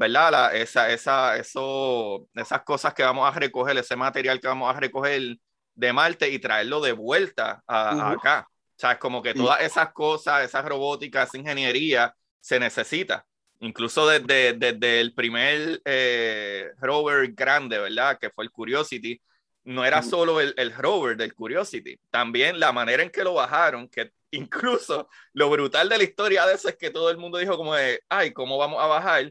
[0.00, 0.56] ¿verdad?
[0.56, 5.36] esa, esa, eso, esas cosas que vamos a recoger, ese material que vamos a recoger
[5.74, 8.48] de Marte y traerlo de vuelta a, acá.
[8.48, 13.26] O sea, es como que todas esas cosas, esas robóticas, esa ingeniería se necesita.
[13.58, 18.16] Incluso desde, desde el primer eh, rover grande, ¿verdad?
[18.18, 19.20] Que fue el Curiosity,
[19.64, 23.86] no era solo el, el rover del Curiosity, también la manera en que lo bajaron,
[23.86, 27.58] que incluso lo brutal de la historia de eso es que todo el mundo dijo
[27.58, 29.30] como de, ay, ¿cómo vamos a bajar?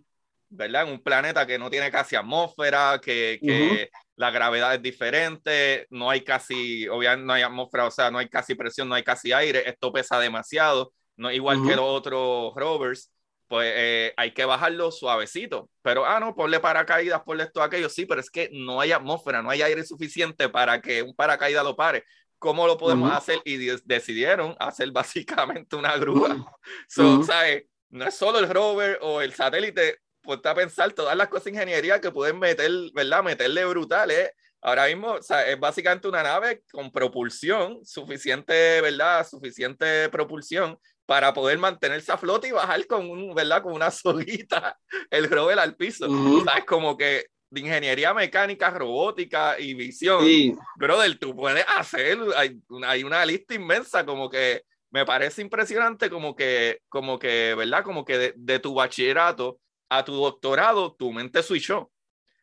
[0.49, 0.87] ¿Verdad?
[0.87, 6.09] En un planeta que no tiene casi atmósfera, que, que la gravedad es diferente, no
[6.09, 9.31] hay casi, obviamente no hay atmósfera, o sea, no hay casi presión, no hay casi
[9.31, 13.11] aire, esto pesa demasiado, no igual que los otros rovers,
[13.47, 15.69] pues eh, hay que bajarlo suavecito.
[15.81, 19.41] Pero, ah, no, ponle paracaídas, ponle esto, aquello, sí, pero es que no hay atmósfera,
[19.41, 22.03] no hay aire suficiente para que un paracaídas lo pare.
[22.37, 23.41] ¿Cómo lo podemos hacer?
[23.43, 26.37] Y decidieron hacer básicamente una grúa.
[26.87, 27.65] so, ¿sabes?
[27.89, 29.97] No es solo el rover o el satélite,
[30.29, 33.23] ponte a pensar todas las cosas de ingeniería que pueden meter, ¿verdad?
[33.23, 34.31] Meterle brutales.
[34.61, 39.27] Ahora mismo, o sea, es básicamente una nave con propulsión suficiente, ¿verdad?
[39.27, 43.63] Suficiente propulsión para poder mantenerse a flote y bajar con, un, ¿verdad?
[43.63, 44.77] Con una soguita
[45.09, 46.07] el rover al piso.
[46.07, 50.23] O sea, es como que de ingeniería mecánica, robótica y visión.
[50.23, 50.55] Sí.
[50.75, 54.61] Brother, tú puedes hacer, hay, hay una lista inmensa como que
[54.91, 57.83] me parece impresionante como que, como que, ¿verdad?
[57.83, 59.59] Como que de, de tu bachillerato
[59.89, 61.91] a tu doctorado, tu mente switchó.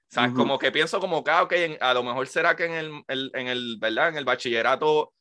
[0.08, 0.34] ¿Sabes?
[0.34, 2.72] Como que pienso como que, ah, ok, a lo mejor será que en
[3.08, 4.10] el, en el, ¿verdad?
[4.10, 5.12] En el bachillerato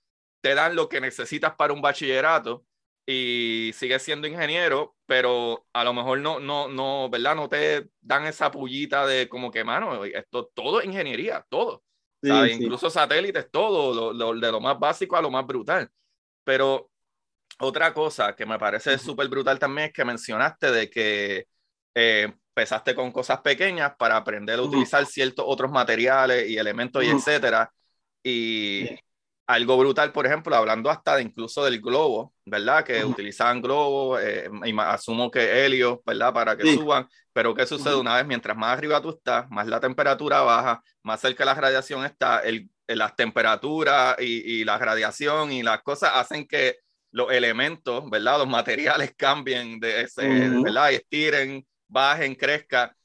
[0.41, 2.63] te dan lo que necesitas para un bachillerato
[3.07, 7.35] y sigues siendo ingeniero, pero a lo mejor no, no, no, ¿verdad?
[7.35, 11.83] No te dan esa pullita de como que, mano, esto todo es ingeniería, todo.
[12.21, 15.89] Incluso satélites, todo, lo, de lo más básico a lo más brutal.
[16.43, 16.89] Pero
[17.59, 21.47] otra cosa que me parece súper brutal también es que mencionaste de que
[21.95, 27.07] eh, empezaste con cosas pequeñas para aprender a utilizar ciertos otros materiales y elementos y
[27.07, 27.71] etcétera.
[28.23, 28.89] Y
[29.47, 32.83] algo brutal, por ejemplo, hablando hasta de incluso del globo, ¿verdad?
[32.83, 36.33] Que utilizaban globos, eh, asumo que helio, ¿verdad?
[36.33, 38.25] Para que suban, pero ¿qué sucede una vez?
[38.25, 42.39] Mientras más arriba tú estás, más la temperatura baja, más cerca de la radiación está,
[42.39, 46.77] el, las temperaturas y, y la radiación y las cosas hacen que
[47.11, 48.39] los elementos, ¿verdad?
[48.39, 50.91] Los materiales cambien de ese, ¿verdad?
[50.91, 52.95] Y estiren bajen, crezca.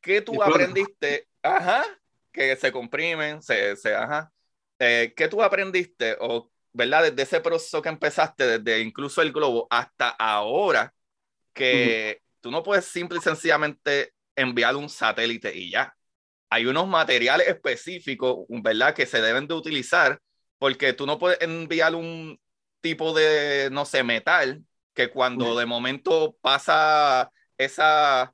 [0.00, 1.28] ¿Qué tú aprendiste?
[1.42, 1.84] Ajá,
[2.32, 4.32] que se comprimen, se, se ajá.
[4.78, 6.16] Eh, ¿Qué tú aprendiste?
[6.20, 7.04] O, ¿verdad?
[7.04, 10.94] Desde ese proceso que empezaste, desde incluso el globo hasta ahora,
[11.52, 15.94] que tú no puedes simple y sencillamente enviar un satélite y ya.
[16.50, 18.94] Hay unos materiales específicos, ¿verdad?
[18.94, 20.20] Que se deben de utilizar
[20.58, 22.40] porque tú no puedes enviar un
[22.80, 24.62] tipo de, no sé, metal
[24.94, 28.32] que cuando de momento pasa esa,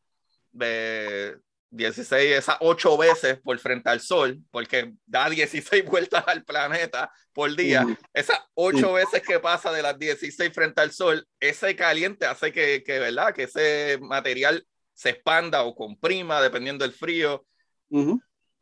[0.53, 1.37] de,
[1.75, 7.55] 16, esas 8 veces por frente al sol, porque da 16 vueltas al planeta por
[7.55, 7.85] día.
[8.13, 12.83] Esas 8 veces que pasa de las 16 frente al sol, ese caliente hace que,
[12.85, 13.35] que, ¿verdad?
[13.35, 17.45] que ese material se expanda o comprima dependiendo del frío.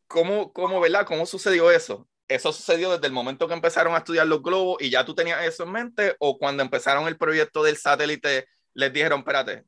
[0.06, 1.06] ¿Cómo, ¿Cómo, ¿verdad?
[1.06, 2.08] ¿Cómo sucedió eso?
[2.28, 5.44] ¿Eso sucedió desde el momento que empezaron a estudiar los globos y ya tú tenías
[5.44, 6.16] eso en mente?
[6.18, 9.64] ¿O cuando empezaron el proyecto del satélite les dijeron, espérate,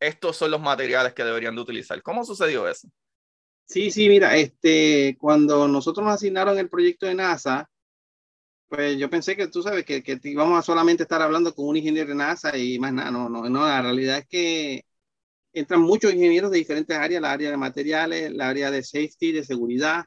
[0.00, 2.02] estos son los materiales que deberían de utilizar.
[2.02, 2.88] ¿Cómo sucedió eso?
[3.64, 7.68] Sí, sí, mira, este, cuando nosotros nos asignaron el proyecto de NASA,
[8.68, 11.76] pues yo pensé que tú sabes que, que íbamos a solamente estar hablando con un
[11.76, 14.84] ingeniero de NASA y más nada, no, no, no, la realidad es que
[15.52, 19.44] entran muchos ingenieros de diferentes áreas, la área de materiales, la área de safety, de
[19.44, 20.04] seguridad,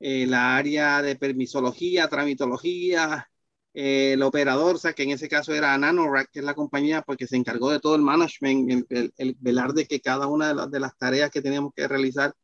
[0.00, 3.28] eh, la área de permisología, tramitología,
[3.74, 7.26] el operador, o sea, que en ese caso era Nanorack, que es la compañía porque
[7.26, 11.30] se encargó de todo el management, el, velar de que cada una de, las tareas
[11.30, 12.34] que teníamos que realizar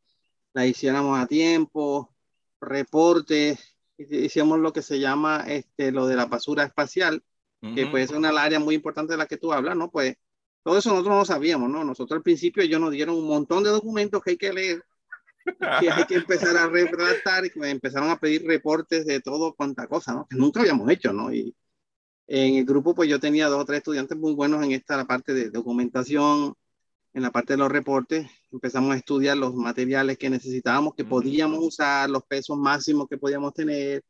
[0.53, 2.15] la hiciéramos a tiempo,
[2.61, 7.23] reportes, hicimos lo que se llama este, lo de la basura espacial,
[7.73, 9.89] que pues es una área muy importante de la que tú hablas, ¿no?
[9.89, 10.15] Pues
[10.61, 11.83] todo eso nosotros no sabíamos, ¿no?
[11.83, 14.83] Nosotros al principio ellos nos dieron un montón de documentos que hay que leer
[15.79, 19.87] que hay que empezar a redactar y me empezaron a pedir reportes de todo cuanta
[19.87, 20.27] cosa, ¿no?
[20.27, 21.33] Que nunca habíamos hecho, ¿no?
[21.33, 21.55] Y
[22.27, 25.05] en el grupo, pues yo tenía dos o tres estudiantes muy buenos en esta la
[25.05, 26.55] parte de documentación,
[27.13, 28.27] en la parte de los reportes.
[28.51, 33.53] Empezamos a estudiar los materiales que necesitábamos, que podíamos usar, los pesos máximos que podíamos
[33.53, 34.03] tener.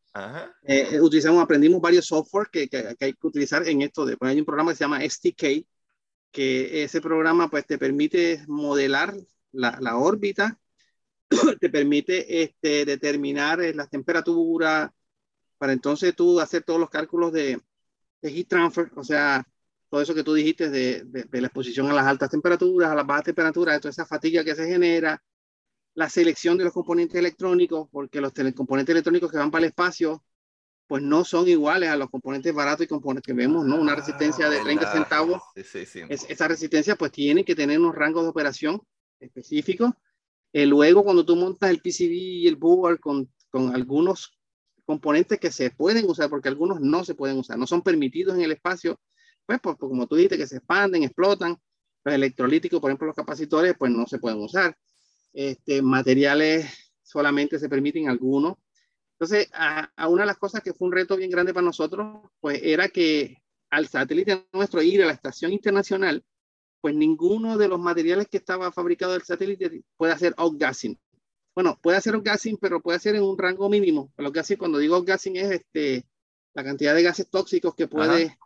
[0.64, 4.08] Eh, eh, utilizamos, aprendimos varios software que, que, hay que utilizar en esto.
[4.22, 5.66] Hay un programa que se llama STK,
[6.32, 9.14] que ese programa pues te permite modelar
[9.52, 10.58] la, la órbita
[11.60, 14.94] te permite este, determinar eh, la temperatura
[15.58, 17.60] para entonces tú hacer todos los cálculos de,
[18.22, 19.48] de heat transfer, o sea,
[19.90, 23.06] todo eso que tú dijiste de, de, la exposición a las altas temperaturas, a las
[23.06, 25.24] bajas temperaturas, toda esa fatiga que se genera,
[25.94, 30.24] la selección de los componentes electrónicos, porque los componentes electrónicos que van para el espacio,
[30.88, 33.78] pues no son iguales a los componentes baratos y componentes que vemos, ¿no?
[33.78, 35.42] Una resistencia de 30 centavos.
[35.56, 38.82] Sí, sí, esa resistencia pues tiene que tener unos rangos de operación
[39.20, 39.92] específicos
[40.56, 44.32] eh, luego, cuando tú montas el PCB y el board con, con algunos
[44.86, 48.42] componentes que se pueden usar, porque algunos no se pueden usar, no son permitidos en
[48.44, 48.98] el espacio,
[49.46, 51.58] pues, pues, pues como tú dijiste, que se expanden, explotan.
[52.06, 54.78] Los electrolíticos, por ejemplo, los capacitores, pues no se pueden usar.
[55.34, 56.72] Este, materiales
[57.04, 58.56] solamente se permiten algunos.
[59.20, 62.32] Entonces, a, a, una de las cosas que fue un reto bien grande para nosotros,
[62.40, 66.24] pues era que al satélite nuestro ir a la estación internacional,
[66.86, 70.96] pues ninguno de los materiales que estaba fabricado del satélite puede hacer outgassing.
[71.56, 74.14] Bueno, puede hacer outgassing, pero puede hacer en un rango mínimo.
[74.18, 76.06] Lo que hace cuando digo outgassing es este,
[76.54, 78.38] la cantidad de gases tóxicos que puede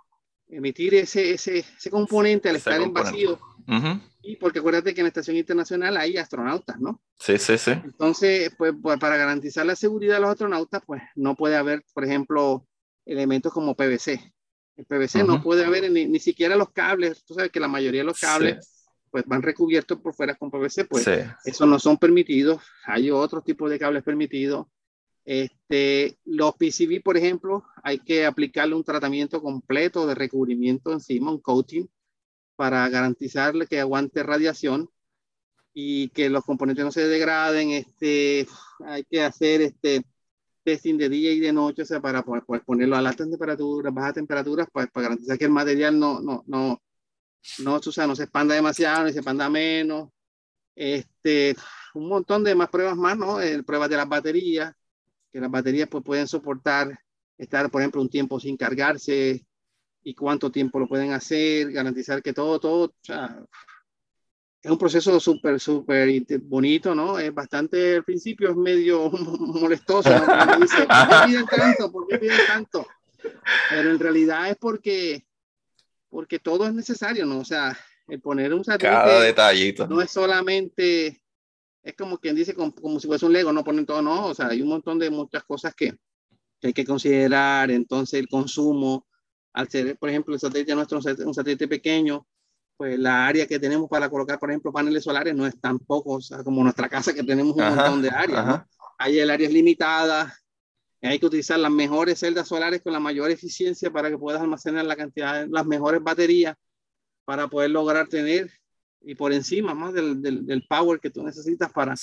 [0.47, 3.37] emitir ese, ese, ese, componente al estar en vacío.
[4.21, 7.01] Y porque acuérdate que en la Estación Internacional hay astronautas, ¿no?
[7.19, 7.71] Sí, sí, sí.
[7.71, 12.05] Entonces, pues, pues para garantizar la seguridad de los astronautas, pues no puede haber, por
[12.05, 12.65] ejemplo,
[13.05, 14.33] elementos como PVC.
[14.79, 17.25] El PVC no puede haber ni, ni, siquiera los cables.
[17.25, 20.85] Tú sabes que la mayoría de los cables pues van recubiertos por fuera con PVC,
[20.85, 21.05] pues
[21.43, 22.61] eso no son permitidos.
[22.85, 24.67] Hay otros tipos de cables permitidos.
[25.25, 31.41] Este, los PCB, por ejemplo, hay que aplicarle un tratamiento completo de recubrimiento encima, un
[31.41, 31.89] coating,
[32.55, 34.89] para garantizarle que aguante radiación
[35.73, 37.71] y que los componentes no se degraden.
[37.71, 38.47] Este,
[38.85, 40.03] hay que hacer este,
[40.69, 44.13] testing de día y de noche, o sea, para poder, ponerlo a altas temperaturas, bajas
[44.13, 46.81] temperaturas, pues, para garantizar que el material no, no, no,
[47.59, 50.09] no, o sea, no se expanda demasiado, ni se expanda menos.
[50.75, 51.55] Este,
[51.95, 53.41] un montón de más pruebas más, ¿no?
[53.41, 54.73] Eh, pruebas de las baterías,
[55.31, 56.99] que las baterías pues pueden soportar
[57.37, 59.45] estar, por ejemplo, un tiempo sin cargarse
[60.03, 63.43] y cuánto tiempo lo pueden hacer, garantizar que todo, todo, o sea,
[64.61, 67.17] es un proceso súper, súper bonito, ¿no?
[67.17, 70.25] Es bastante, al principio es medio molestoso, ¿no?
[70.61, 71.91] dice, ¿por qué piden tanto?
[71.91, 72.85] ¿Por qué piden tanto?
[73.69, 75.25] Pero en realidad es porque,
[76.09, 77.39] porque todo es necesario, ¿no?
[77.39, 79.87] O sea, el poner un satélite Cada detallito.
[79.87, 81.21] no es solamente,
[81.81, 84.35] es como quien dice, como, como si fuese un Lego, no ponen todo, no, o
[84.35, 85.93] sea, hay un montón de muchas cosas que,
[86.59, 89.07] que hay que considerar, entonces el consumo,
[89.53, 92.27] al ser, por ejemplo, el satélite nuestro es un satélite pequeño,
[92.79, 96.13] pues la área que tenemos para colocar, por ejemplo, paneles solares no es tan poco,
[96.13, 98.65] o sea, como nuestra casa que tenemos un montón de áreas, ¿no?
[98.97, 100.33] Hay el área limitada,
[101.01, 104.85] hay que utilizar las mejores celdas solares con la mayor eficiencia para que puedas almacenar
[104.85, 106.55] la cantidad, las mejores baterías
[107.25, 108.49] para poder lograr tener
[109.01, 111.95] y por encima más del, del, del power que tú necesitas para,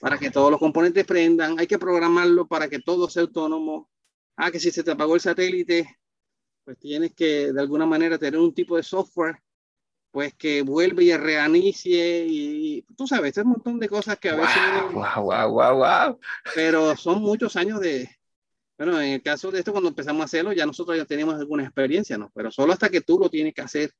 [0.00, 1.58] para que todos los componentes prendan.
[1.58, 3.90] Hay que programarlo para que todo sea autónomo.
[4.36, 5.98] Ah, que si se te apagó el satélite,
[6.64, 9.36] pues tienes que de alguna manera tener un tipo de software
[10.12, 14.36] pues que vuelve y reanicie y, tú sabes, es un montón de cosas que a
[14.36, 14.62] veces...
[14.92, 16.20] Wow, wow, wow, wow,
[16.54, 18.08] Pero son muchos años de...
[18.76, 21.64] Bueno, en el caso de esto, cuando empezamos a hacerlo, ya nosotros ya teníamos alguna
[21.64, 22.30] experiencia, ¿no?
[22.34, 23.90] Pero solo hasta que tú lo tienes que hacer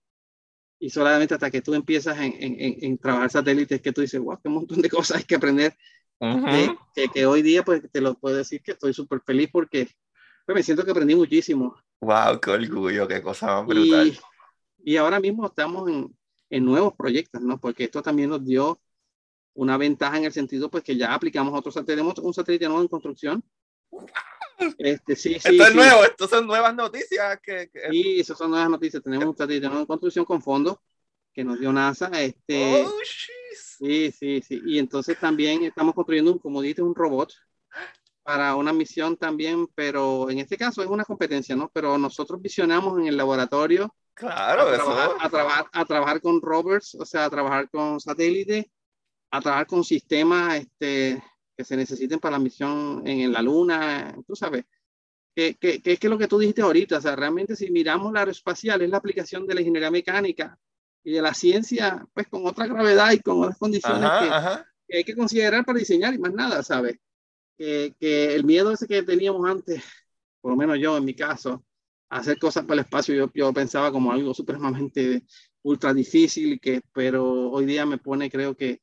[0.78, 4.38] y solamente hasta que tú empiezas en, en, en trabajar satélites que tú dices, wow,
[4.42, 5.74] qué montón de cosas hay que aprender.
[6.94, 9.88] que, que, hoy día, pues te lo puedo decir que estoy súper feliz porque
[10.44, 11.74] pues, me siento que aprendí muchísimo.
[12.00, 14.08] Wow, qué orgullo, qué cosa más brutal.
[14.08, 14.18] Y,
[14.84, 16.16] y ahora mismo estamos en,
[16.50, 17.58] en, nuevos proyectos, ¿no?
[17.58, 18.80] Porque esto también nos dio
[19.54, 22.88] una ventaja en el sentido, pues que ya aplicamos otros tenemos un satélite nuevo en
[22.88, 23.44] construcción.
[24.78, 27.40] Este, sí, sí, esto es nuevo, esto son nuevas noticias.
[27.42, 27.90] Que, que...
[27.90, 29.02] Sí, esas son nuevas noticias.
[29.02, 30.76] Tenemos un satélite nuevo en construcción con fondos
[31.32, 32.08] que nos dio NASA.
[32.20, 32.92] Este, oh,
[33.54, 34.62] sí, sí, sí.
[34.64, 37.32] Y entonces también estamos construyendo, un, como dices, un robot
[38.22, 41.70] para una misión también, pero en este caso es una competencia, ¿no?
[41.74, 46.94] Pero nosotros visionamos en el laboratorio Claro, a, trabajar, a, trabajar, a trabajar con rovers,
[46.94, 48.66] o sea, a trabajar con satélites,
[49.30, 51.22] a trabajar con sistemas este,
[51.56, 54.64] que se necesiten para la misión en, la Luna, tú sabes.
[55.34, 58.20] Que, que, que, es lo que tú dijiste ahorita, o sea, realmente si miramos la
[58.20, 60.58] aeroespacial es la aplicación de la ingeniería mecánica
[61.02, 64.28] y de la ciencia, pues con otra gravedad y con otras condiciones que,
[64.88, 66.98] que, hay que considerar para diseñar y más nada, ¿sabes?
[67.56, 69.82] Que, que el miedo ese que teníamos antes,
[70.42, 71.64] por lo menos yo en mi caso,
[72.12, 75.24] hacer cosas para el espacio, yo, yo pensaba como algo supremamente
[75.62, 78.80] ultra difícil, que, pero hoy día me pone, creo que,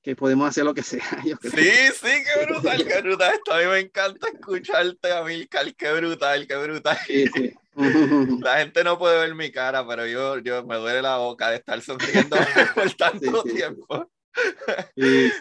[0.00, 1.02] que podemos hacer lo que sea.
[1.26, 1.52] Yo creo.
[1.52, 1.70] Sí,
[2.00, 3.34] sí, qué brutal, qué brutal.
[3.34, 6.98] Esto a mí me encanta escucharte, Amilcar, qué brutal, qué brutal.
[7.06, 7.52] Sí, sí.
[8.42, 11.56] La gente no puede ver mi cara, pero yo, yo me duele la boca de
[11.56, 12.36] estar sonriendo
[12.74, 14.10] por tanto sí, tiempo.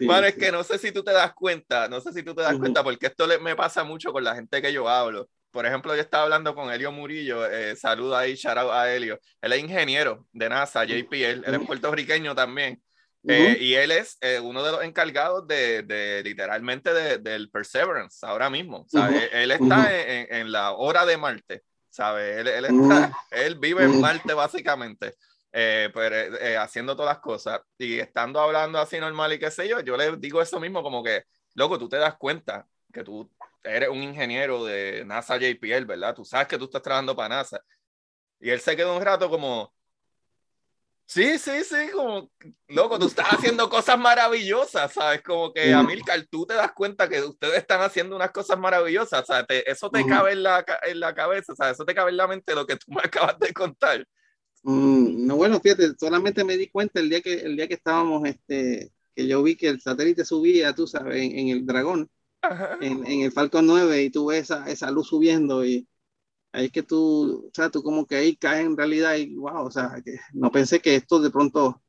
[0.01, 2.41] bueno, es que no sé si tú te das cuenta, no sé si tú te
[2.41, 5.27] das cuenta, porque esto me pasa mucho con la gente que yo hablo
[5.57, 9.19] por ejemplo, yo estaba hablando con Helio Murillo, eh, saluda ahí, shout a Helio.
[9.41, 12.79] Él es ingeniero de NASA, JPL, él es puertorriqueño también.
[13.27, 18.23] Eh, y él es eh, uno de los encargados de, de literalmente de, del Perseverance
[18.23, 18.85] ahora mismo.
[18.87, 19.31] ¿sabe?
[19.33, 22.39] Él está en, en, la hora de Marte, ¿sabe?
[22.39, 25.15] Él, él, está, él vive en Marte básicamente,
[25.53, 27.61] eh, pero, haciendo todas las cosas.
[27.79, 31.01] Y estando hablando así normal y qué sé yo, yo le digo eso mismo como
[31.01, 31.23] que,
[31.55, 33.27] loco, tú te das cuenta que tú
[33.63, 36.15] eres un ingeniero de NASA JPL, ¿verdad?
[36.15, 37.61] Tú sabes que tú estás trabajando para NASA.
[38.39, 39.73] Y él se quedó un rato como,
[41.05, 42.29] sí, sí, sí, como,
[42.67, 45.21] loco, tú estás haciendo cosas maravillosas, ¿sabes?
[45.23, 49.63] Como que, Amilcar, tú te das cuenta que ustedes están haciendo unas cosas maravillosas, ¿sabes?
[49.65, 51.73] eso te cabe en la, en la cabeza, ¿sabes?
[51.73, 54.05] Eso te cabe en la mente lo que tú me acabas de contar.
[54.63, 58.27] Mm, no, bueno, fíjate, solamente me di cuenta el día que, el día que estábamos,
[58.27, 62.09] este, que yo vi que el satélite subía, tú sabes, en el dragón
[62.81, 65.88] en, en, el Falcon 9 y tú ves esa, esa luz subiendo y
[66.51, 69.65] ahí es que tú, o sea, tú como que ahí caes en realidad y wow,
[69.65, 71.81] o sea, que no pensé que esto de pronto,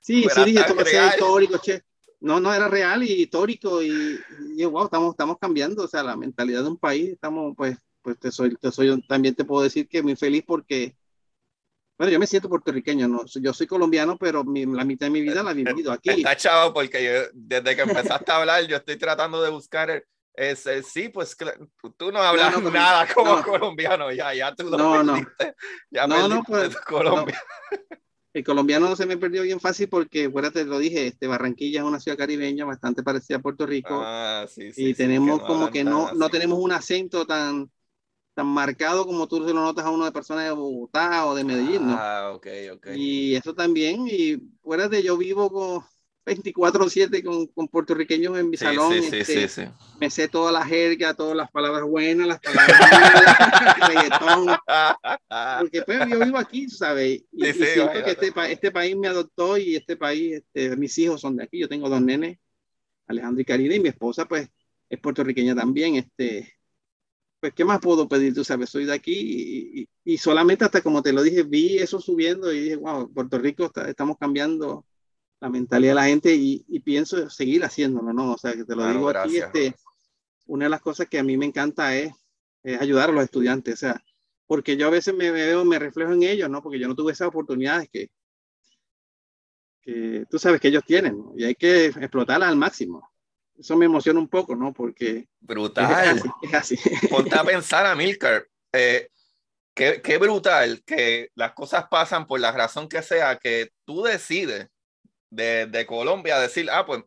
[0.00, 1.82] sí, sí dije, esto ser histórico, che.
[2.20, 4.18] No, no era real y histórico y,
[4.56, 8.18] y, wow, estamos, estamos cambiando, o sea, la mentalidad de un país, estamos, pues, pues
[8.18, 10.96] te soy, te soy, también te puedo decir que muy feliz porque
[11.98, 15.20] bueno, yo me siento puertorriqueño, no, yo soy colombiano, pero mi, la mitad de mi
[15.20, 16.10] vida la he vivido aquí.
[16.10, 20.84] Está chavo porque yo, desde que empezaste a habber, yo estoy tratando de buscar ese,
[20.84, 21.36] sí, pues
[21.96, 25.16] tú no hablas no, no, nada como colombiano, ya, ya tú lo no, no.
[25.90, 27.42] ya no, no, pues, Colombia.
[28.32, 31.86] El colombiano se me perdió bien fácil porque, fuera te lo dije, este, Barranquilla es
[31.86, 34.00] una ciudad caribeña bastante parecida a Puerto Rico.
[34.00, 37.68] Ah, sí, sí, y tenemos como que no, no tenemos un acento tan,
[38.38, 41.42] tan marcado como tú se lo notas a uno de personas de Bogotá o de
[41.42, 41.96] Medellín, ¿no?
[41.98, 42.86] Ah, ok, ok.
[42.94, 45.82] Y eso también, y fuera de yo vivo con
[46.24, 48.92] 24-7 con, con, puertorriqueños en mi salón.
[48.92, 49.62] Sí, este, sí, sí,
[49.98, 54.56] me sé todas las jerga, todas las palabras buenas, las palabras malas, reggaetón.
[55.58, 57.24] Porque pues yo vivo aquí, ¿sabes?
[57.32, 61.20] Y, y siento que este, este, país me adoptó y este país, este, mis hijos
[61.20, 61.58] son de aquí.
[61.58, 62.38] Yo tengo dos nenes,
[63.08, 64.48] Alejandro y Karina, y mi esposa, pues,
[64.88, 65.96] es puertorriqueña también.
[65.96, 66.57] Este,
[67.40, 68.34] pues, ¿qué más puedo pedir?
[68.34, 72.00] Tú sabes, soy de aquí y, y, solamente hasta como te lo dije, vi eso
[72.00, 74.84] subiendo y dije, wow, Puerto Rico está, estamos cambiando
[75.40, 78.32] la mentalidad de la gente y, y, pienso seguir haciéndolo, ¿no?
[78.32, 79.74] O sea, que te lo digo aquí, este,
[80.46, 82.12] una de las cosas que a mí me encanta es,
[82.64, 84.02] es, ayudar a los estudiantes, o sea,
[84.46, 86.62] porque yo a veces me veo, me reflejo en ellos, ¿no?
[86.62, 88.10] Porque yo no tuve esas oportunidades que,
[89.80, 91.32] que tú sabes que ellos tienen, ¿no?
[91.36, 93.07] Y hay que explotarlas al máximo
[93.58, 94.72] eso me emociona un poco, ¿no?
[94.72, 95.26] Porque...
[95.40, 96.22] Brutal.
[96.42, 96.76] Es así.
[97.10, 99.08] Ponte a pensar, Amilcar, eh,
[99.74, 104.68] qué, qué, brutal que las cosas pasan por la razón que sea, que tú decides
[105.30, 107.02] de, de Colombia decir, ah, pues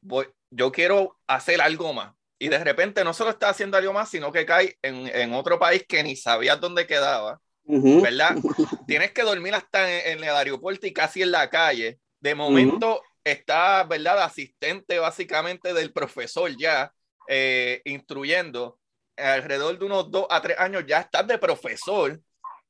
[0.00, 2.14] voy, yo quiero hacer algo más.
[2.38, 5.58] Y de repente no solo estás haciendo algo más, sino que cae en, en otro
[5.58, 7.40] país que ni sabías dónde quedaba.
[7.66, 8.36] ¿verdad?
[8.86, 11.98] Tienes que dormir hasta en, el aeropuerto y casi en la calle.
[12.20, 14.22] De momento está, ¿verdad?
[14.22, 16.92] Asistente básicamente del profesor ya,
[17.28, 18.78] eh, instruyendo.
[19.16, 22.20] Alrededor de unos dos a tres años ya estás de profesor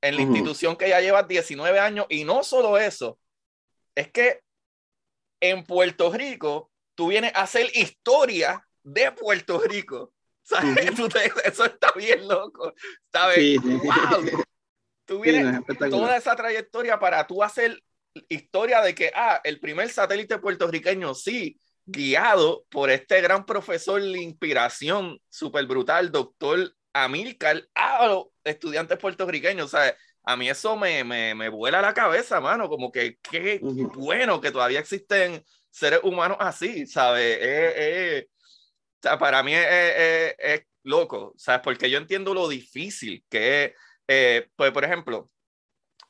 [0.01, 2.07] en la institución que ya llevas 19 años.
[2.11, 3.19] Y no solo eso,
[3.95, 4.41] es que
[5.41, 10.13] en Puerto Rico tú vienes a hacer historia de Puerto Rico.
[10.43, 10.91] ¿Sabes?
[11.45, 12.75] eso está bien loco.
[13.11, 13.61] ¿Sabes?
[13.63, 14.45] Wow.
[15.07, 17.79] Tú vienes toda esa trayectoria para tú hacer
[18.29, 24.23] historia de que, ah, el primer satélite puertorriqueño, sí, guiado por este gran profesor de
[24.23, 29.95] inspiración súper brutal, doctor Amilcar, a los estudiantes puertorriqueños, ¿sabes?
[30.23, 34.51] A mí eso me, me, me vuela la cabeza, mano, como que qué bueno que
[34.51, 37.39] todavía existen seres humanos así, ¿sabes?
[37.41, 41.61] Eh, o sea, para mí es, es, loco, ¿sabes?
[41.62, 43.73] Porque yo entiendo lo difícil que es,
[44.07, 45.31] eh, pues, por ejemplo,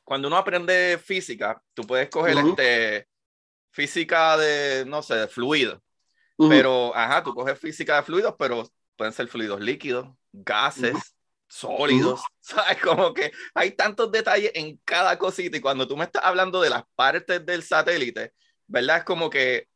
[0.05, 3.07] cuando uno aprende física, tú puedes coger este,
[3.71, 5.81] física de, no sé, de fluidos,
[6.37, 11.15] pero, ajá, tú coges física de fluidos, pero pueden ser fluidos líquidos, gases,
[11.47, 12.79] sólidos, ¿sabes?
[12.81, 16.69] Como que hay tantos detalles en cada cosita y cuando tú me estás hablando de
[16.69, 18.33] las partes del satélite,
[18.67, 18.97] ¿verdad?
[18.97, 19.67] Es como que,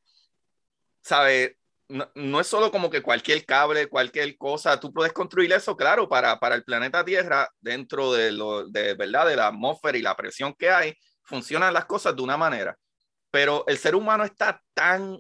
[1.01, 1.55] ¿sabes?
[1.89, 6.39] No, es solo como que cualquier cable, cualquier cosa, tú puedes construir eso, claro, para,
[6.39, 9.27] para el planeta Tierra, dentro de, lo, de, ¿verdad?
[9.27, 12.77] de la atmósfera y la presión que hay, funcionan las cosas de una manera.
[13.31, 15.19] Pero el ser humano está tan,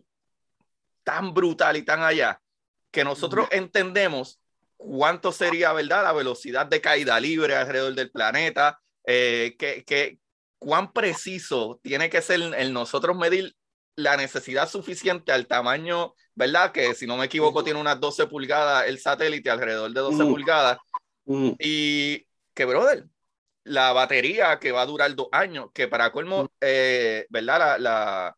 [1.03, 2.39] tan brutal y tan allá
[2.91, 4.39] que nosotros entendemos
[4.77, 6.03] cuánto sería, ¿verdad?
[6.03, 10.19] La velocidad de caída libre alrededor del planeta, eh, que, que,
[10.59, 13.55] cuán preciso tiene que ser el nosotros medir
[13.95, 16.71] la necesidad suficiente al tamaño, ¿verdad?
[16.71, 20.77] Que si no me equivoco tiene unas 12 pulgadas el satélite, alrededor de 12 pulgadas.
[21.59, 23.03] Y que, brother,
[23.65, 27.77] la batería que va a durar dos años, que para colmo, eh, ¿verdad?
[27.77, 28.33] La,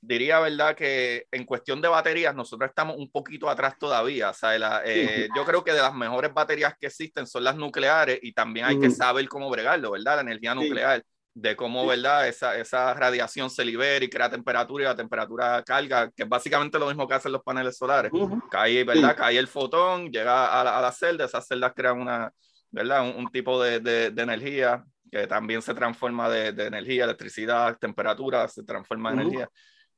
[0.00, 0.74] diría, ¿verdad?
[0.74, 4.30] Que en cuestión de baterías nosotros estamos un poquito atrás todavía.
[4.30, 8.18] O sea, eh, yo creo que de las mejores baterías que existen son las nucleares
[8.20, 10.16] y también hay que saber cómo bregarlo, ¿verdad?
[10.16, 11.04] La energía nuclear
[11.36, 12.26] de cómo, ¿verdad?
[12.26, 16.78] Esa, esa radiación se libera y crea temperatura y la temperatura carga, que es básicamente
[16.78, 18.10] lo mismo que hacen los paneles solares.
[18.50, 19.14] Cae, ¿verdad?
[19.14, 22.32] Cae el fotón, llega a la, a la celda, esas celdas crean una,
[22.70, 23.02] ¿verdad?
[23.14, 28.48] Un, tipo de, de, de, energía que también se transforma de, de, energía, electricidad, temperatura,
[28.48, 29.50] se transforma en energía.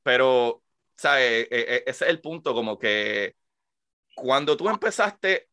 [0.03, 0.61] Pero,
[0.97, 1.47] ¿sabes?
[1.49, 3.33] E, e, ese es el punto, como que
[4.13, 5.47] cuando tú empezaste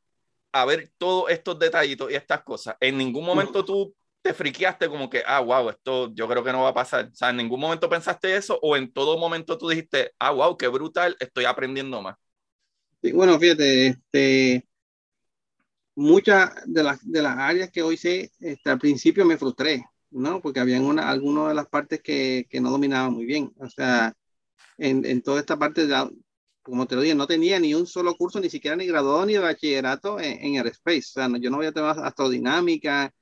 [0.51, 3.95] a ver todos estos detallitos y estas cosas, en ningún momento tú
[4.27, 7.11] te friqueaste como que, ah, wow, esto yo creo que no va a pasar?
[7.13, 10.57] O sea, ¿en ningún momento pensaste eso o en todo momento tú dijiste, ah, wow,
[10.57, 12.17] qué brutal, estoy aprendiendo más?
[13.03, 14.67] Sí, bueno, fíjate, este,
[15.95, 20.41] muchas de las, de las áreas que hoy sé, este, al principio me frustré, ¿no?
[20.43, 23.53] Porque habían una, algunas de las partes que, que no dominaba muy bien.
[23.59, 24.13] O sea,
[24.79, 26.11] en, en toda esta parte, de,
[26.63, 29.37] como te lo dije, no tenía ni un solo curso, ni siquiera ni graduado ni
[29.39, 30.99] bachillerato en, en Aerospace.
[30.99, 33.13] O sea, no, yo no había tomado astrodinámica,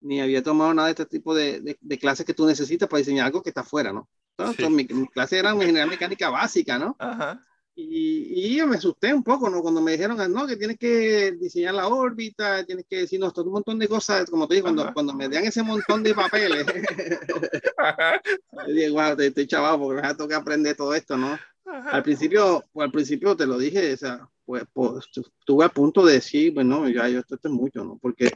[0.00, 3.26] ni había tomado nada de este tipo de, de, clases que tú necesitas para diseñar
[3.26, 4.08] algo que está afuera, ¿no?
[4.38, 6.94] Entonces, mi, clase era general mecánica básica, ¿no?
[6.98, 7.42] Ajá.
[7.78, 9.60] Y, y, yo me asusté un poco, ¿no?
[9.60, 13.52] Cuando me dijeron, no, que tienes que diseñar la órbita, tienes que decirnos todo un
[13.52, 16.64] montón de cosas, como te digo, cuando, cuando me dan ese montón de papeles,
[18.66, 21.38] yo digo, wow, estoy chaval, porque me va a tocar aprender todo esto, ¿no?
[21.66, 26.06] Al principio, pues, al principio te lo dije, o sea, pues, pues, estuve a punto
[26.06, 27.98] de decir, bueno, ya yo esto, esto es mucho, ¿no?
[27.98, 28.30] Porque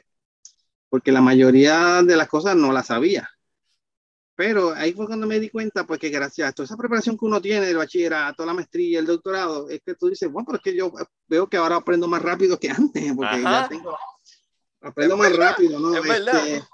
[0.91, 3.31] porque la mayoría de las cosas no las sabía.
[4.35, 7.25] Pero ahí fue cuando me di cuenta, pues que gracias a toda esa preparación que
[7.25, 10.63] uno tiene, el bachillerato, la maestría, el doctorado, es que tú dices, bueno, pero es
[10.63, 10.93] que yo
[11.29, 13.97] veo que ahora aprendo más rápido que antes, porque ya tengo,
[14.81, 15.95] aprendo más rápido, ¿no?
[15.95, 16.47] Es verdad.
[16.47, 16.67] Este,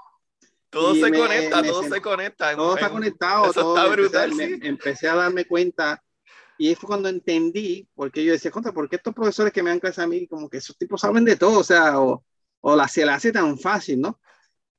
[0.71, 2.57] todo se conecta, todo se conecta.
[2.57, 3.51] Todo está conectado.
[3.51, 4.61] Eso todo, está brutal, empecé, sí.
[4.63, 6.03] empecé a darme cuenta
[6.59, 9.81] y fue cuando entendí, porque yo decía, contra, ¿por qué estos profesores que me dan
[9.81, 11.61] clase a mí, como que esos tipos saben de todo?
[11.61, 12.25] O sea, o,
[12.69, 14.21] o la, se la hace tan fácil, ¿no?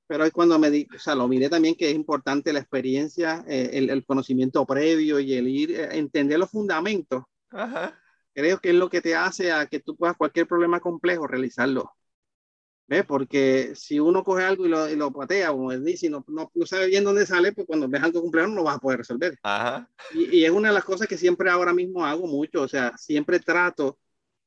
[0.08, 3.46] Pero es cuando me di, o sea, lo miré también que es importante la experiencia,
[3.48, 7.24] eh, el, el, conocimiento previo y el ir, eh, entender los fundamentos.
[7.50, 7.98] Ajá.
[8.34, 11.94] Creo que es lo que te hace a que tú puedas cualquier problema complejo realizarlo.
[12.88, 13.06] ¿Ves?
[13.06, 16.26] Porque si uno coge algo y lo, y lo patea, como él dice, y no,
[16.28, 18.80] no, no, sabe bien dónde sale, pues cuando ves algo complejo no lo vas a
[18.80, 19.40] poder resolver.
[19.44, 19.90] Ajá.
[20.14, 22.98] Y, y, es una de las cosas que siempre ahora mismo hago mucho, o sea,
[22.98, 23.98] siempre trato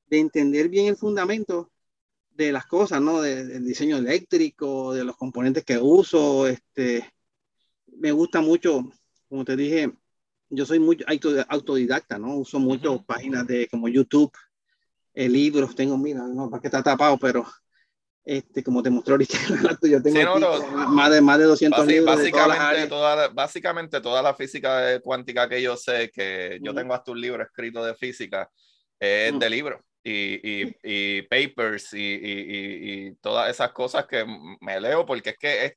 [0.06, 1.70] de entender bien el fundamento
[2.46, 3.20] de las cosas, ¿no?
[3.20, 6.46] De, del diseño eléctrico, de los componentes que uso.
[6.46, 7.12] Este,
[7.98, 8.82] me gusta mucho,
[9.28, 9.92] como te dije,
[10.48, 11.04] yo soy muy
[11.48, 12.36] autodidacta, ¿no?
[12.36, 13.06] Uso mucho uh -huh.
[13.06, 14.32] páginas de como YouTube,
[15.14, 17.46] eh, libros, tengo, mira, no, para que está tapado, pero
[18.24, 19.38] este, como te mostró ahorita
[19.82, 20.38] yo tengo
[20.88, 25.76] más, de, más de 200 libros básicamente, toda, básicamente toda la física cuántica que yo
[25.76, 28.48] sé, que yo tengo hasta un libro escrito de física,
[28.98, 34.24] es de libros y, y, y, papers y, y, todas esas cosas que
[34.60, 35.72] me leo, porque es que es,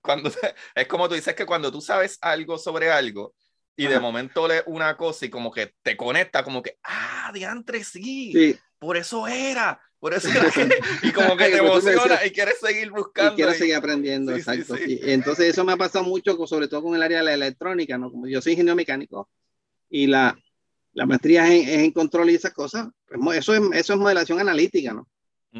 [0.00, 0.30] cuando,
[0.74, 3.34] es como tú dices que cuando tú sabes algo sobre algo,
[3.74, 7.82] y de momento lees una cosa y como que te conecta, como que, ah, diantre,
[7.84, 8.58] sí, sí.
[8.78, 10.68] por eso era, por eso era que,
[11.02, 13.32] y como que te emociona y quieres seguir buscando.
[13.32, 14.76] Y quieres seguir aprendiendo, exacto.
[14.76, 17.96] Sí, Entonces eso me ha pasado mucho, sobre todo con el área de la electrónica,
[17.96, 18.10] ¿no?
[18.10, 19.30] Como yo soy ingeniero mecánico
[19.88, 20.36] y la,
[20.92, 24.92] la maestría es en, control y esas cosas, pues, eso es, eso es modelación analítica,
[24.92, 25.08] ¿no?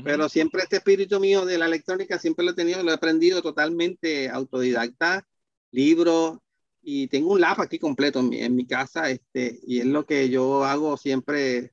[0.05, 3.43] Pero siempre este espíritu mío de la electrónica siempre lo he tenido, lo he aprendido
[3.43, 5.27] totalmente autodidacta,
[5.71, 6.39] libros,
[6.83, 10.05] y tengo un lab aquí completo en mi, en mi, casa, este, y es lo
[10.05, 11.73] que yo hago siempre.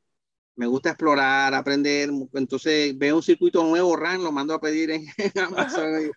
[0.56, 2.10] Me gusta explorar, aprender.
[2.34, 5.06] Entonces veo un circuito nuevo, RAN, lo mando a pedir en,
[5.48, 6.12] Amazon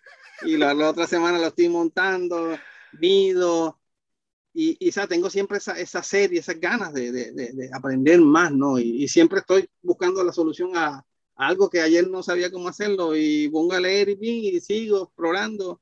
[0.45, 2.57] y, la, otra semana lo estoy montando,
[2.99, 3.79] mido.
[4.53, 8.21] Y, y o tengo siempre esa, esa sed y esas ganas de, de, de aprender
[8.21, 8.77] más, ¿no?
[8.77, 11.03] Y, y, siempre estoy buscando la solución a, a,
[11.35, 15.81] algo que ayer no sabía cómo hacerlo y pongo a leer y, y sigo explorando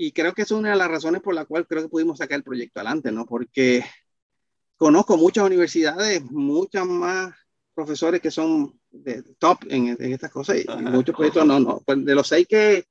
[0.00, 2.36] y creo que es una de las razones por la cual creo que pudimos sacar
[2.36, 3.26] el proyecto adelante, ¿no?
[3.26, 3.84] Porque
[4.76, 7.34] conozco muchas universidades, muchas más
[7.74, 11.82] profesores que son de top en, en estas cosas y, muchos proyectos no, no.
[11.84, 12.86] Pues de los seis que,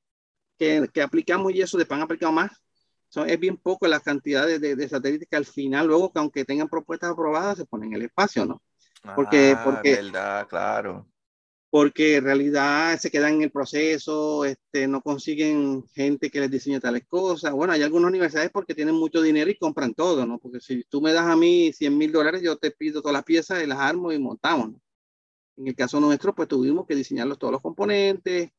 [0.60, 2.52] que, que, aplicamos y eso, después han aplicado más,
[3.10, 6.46] son, es bien poco la cantidad de, de, satélites que al final, luego, que aunque
[6.46, 8.62] tengan propuestas aprobadas, se ponen en el espacio, ¿no?
[9.16, 11.08] Porque, ah, porque, verdad, claro
[11.70, 16.80] porque en realidad se quedan en el proceso, este, no consiguen gente que les diseñe
[16.80, 17.52] tales cosas.
[17.52, 20.40] Bueno, hay algunas universidades porque tienen mucho dinero y compran todo, ¿no?
[20.40, 23.24] Porque si tú me das a mí 100 mil dólares, yo te pido todas las
[23.24, 24.72] piezas y las armo y montamos.
[24.72, 24.82] ¿no?
[25.58, 28.52] En el caso nuestro, pues tuvimos que diseñarlos todos los componentes,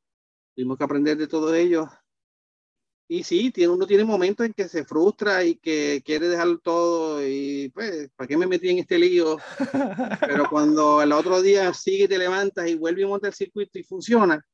[0.55, 1.89] tuvimos que aprender de todos ellos
[3.09, 7.27] y sí, tiene, uno tiene momentos en que se frustra y que quiere dejarlo todo
[7.27, 9.39] y pues, ¿para qué me metí en este lío?
[10.21, 13.83] Pero cuando el otro día sigue te levantas y vuelve y monta el circuito y
[13.83, 14.45] funciona,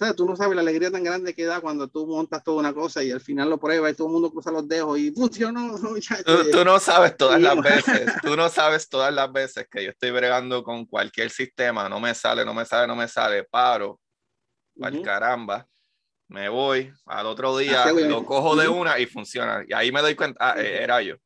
[0.00, 2.72] sea, tú no sabes la alegría tan grande que da cuando tú montas toda una
[2.72, 5.76] cosa y al final lo pruebas y todo el mundo cruza los dedos y funcionó.
[6.24, 9.90] Tú, tú, no sabes todas las veces, tú no sabes todas las veces que yo
[9.90, 14.00] estoy bregando con cualquier sistema, no me sale, no me sale, no me sale, paro,
[14.76, 15.66] uh caramba
[16.30, 19.64] me voy, al otro día ah, lo cojo de una y funciona.
[19.66, 21.16] Y ahí me doy cuenta, ah, eh, era yo.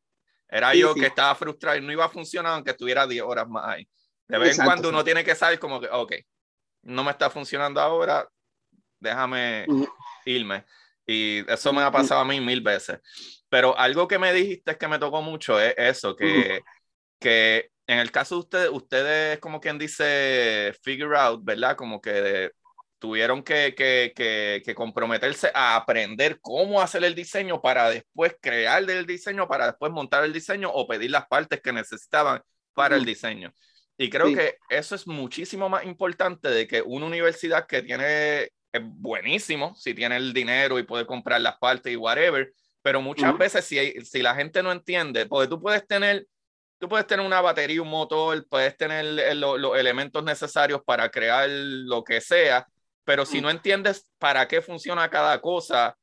[0.48, 3.68] Era yo que estaba frustrado y no iba a funcionar aunque estuviera 10 horas más
[3.68, 3.88] ahí.
[4.26, 6.12] De vez en cuando uno tiene que saber como que, ok,
[6.84, 8.26] no me está funcionando ahora,
[8.98, 9.66] déjame
[10.24, 10.64] irme.
[11.06, 12.98] Y eso me ha pasado a mí mil veces.
[13.50, 16.62] Pero algo que me dijiste que me tocó mucho es eso, que,
[17.20, 21.76] que en el caso de ustedes, ustedes como quien dice figure out, ¿verdad?
[21.76, 22.52] Como que
[23.04, 29.04] tuvieron que, que, que, comprometerse a aprender cómo hacer el diseño para después crear el
[29.04, 32.40] diseño, para después montar el diseño o pedir las partes que necesitaban
[32.72, 33.52] para el diseño.
[33.98, 38.80] Y creo que eso es muchísimo más importante de que una universidad que tiene, es
[38.82, 43.66] buenísimo, si tiene el dinero y puede comprar las partes y whatever, pero muchas veces
[43.66, 46.26] si, si la gente no entiende, porque tú puedes tener
[46.78, 52.02] tú puedes tener una batería, un motor, puedes tener los elementos necesarios para crear lo
[52.02, 52.66] que sea,
[53.04, 55.96] pero si no entiendes para qué funciona cada cosa,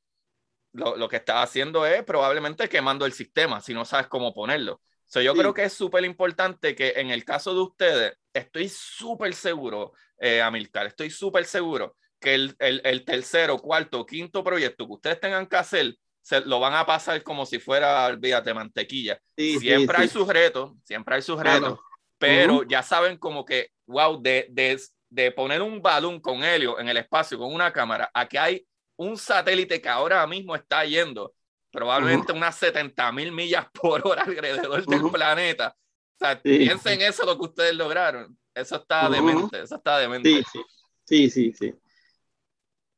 [0.74, 4.82] lo, lo que estás haciendo es probablemente quemando el sistema, si no sabes cómo ponerlo.
[5.12, 9.34] So, yo creo que es súper importante que en el caso de ustedes, estoy súper
[9.34, 14.94] seguro, eh, Amilcar, estoy súper seguro que el, el, el, tercero, cuarto, quinto proyecto que
[14.94, 19.20] ustedes tengan que hacer, se lo van a pasar como si fuera, olvídate, mantequilla.
[19.36, 21.80] siempre hay sus retos, siempre hay sus retos,
[22.18, 24.80] pero ya saben como que, wow, de, de,
[25.12, 28.66] de poner un balón con helio en el espacio con una cámara a que hay
[28.96, 31.36] un satélite que ahora mismo está yendo
[31.70, 35.76] probablemente unas 70 mil millas por hora alrededor del planeta.
[36.16, 38.38] O sea, piensen eso lo que ustedes lograron.
[38.54, 40.30] Eso está demente, eso está demente.
[40.30, 40.62] Sí,
[41.06, 41.74] sí, sí, sí.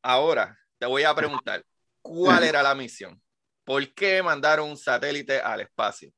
[0.04, 1.64] Ahora, te voy a preguntar,
[2.02, 3.20] ¿cuál era la misión?
[3.64, 6.12] ¿Por qué mandaron un satélite al espacio?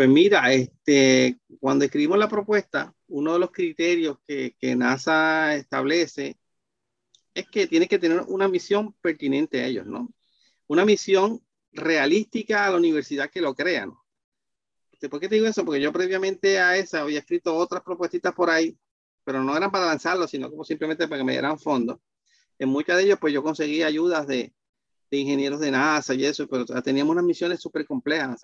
[0.00, 6.38] Pues mira, este, cuando escribimos la propuesta, uno de los criterios que, que, NASA establece
[7.34, 10.10] es que tiene que tener una misión pertinente a ellos, ¿no?
[10.68, 14.02] Una misión realística a la universidad que lo crea, ¿no?
[14.90, 15.66] Este, ¿Por qué te digo eso?
[15.66, 18.78] Porque yo previamente a esa había escrito otras propuestas por ahí,
[19.22, 21.98] pero no eran para lanzarlo, sino como simplemente para que me dieran fondos.
[22.58, 24.54] En muchas de ellos, pues yo conseguí ayudas de,
[25.10, 28.40] de ingenieros de NASA y eso, pero teníamos unas misiones súper complejas,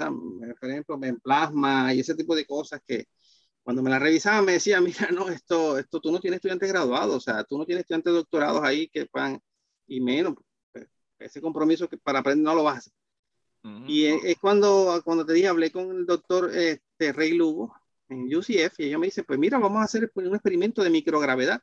[0.61, 3.07] por ejemplo, en plasma y ese tipo de cosas que,
[3.67, 7.17] cuando me la revisaban me decía, mira, no, esto, esto tú no tienes estudiantes graduados,
[7.17, 9.41] o sea, tú no tienes estudiantes doctorados ahí que van,
[9.87, 10.35] y menos,
[10.73, 10.87] pues,
[11.19, 12.93] ese compromiso que para aprender no lo vas a hacer.
[13.89, 17.75] Y es, cuando, cuando te dije, hablé con el doctor este, Rey Lugo
[18.09, 21.61] en UCF y ella me dice, pues mira, vamos a hacer un experimento de microgravedad.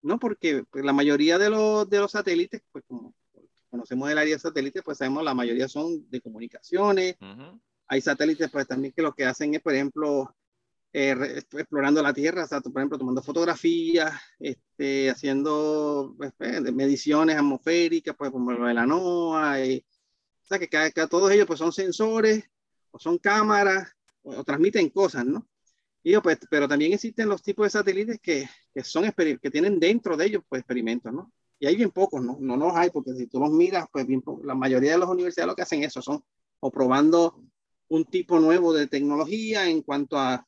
[0.00, 3.14] No, porque pues, la mayoría de los, de los satélites, pues como
[3.72, 7.16] conocemos el área de satélites, pues sabemos la mayoría son de comunicaciones.
[7.86, 10.36] Hay satélites, pues también que lo que hacen es, por ejemplo,
[10.92, 18.30] eh, explorando la Tierra, por ejemplo, tomando fotografías, este, haciendo pues, pues, mediciones atmosféricas, pues
[18.30, 19.64] como lo de la NOAA.
[19.64, 22.44] Y, o sea, que, cada, todos ellos pues son sensores
[22.90, 23.90] o son cámaras
[24.22, 25.48] o, transmiten cosas, ¿no?
[26.02, 30.14] Y pues, pero también existen los tipos de satélites que, que son que tienen dentro
[30.14, 31.32] de ellos pues experimentos, ¿no?
[31.62, 32.38] Y hay bien pocos, ¿no?
[32.40, 35.46] No los hay porque si tú los miras, pues bien la mayoría de las universidades
[35.46, 36.20] lo que hacen eso son
[36.58, 37.40] o probando
[37.86, 40.44] un tipo nuevo de tecnología en cuanto a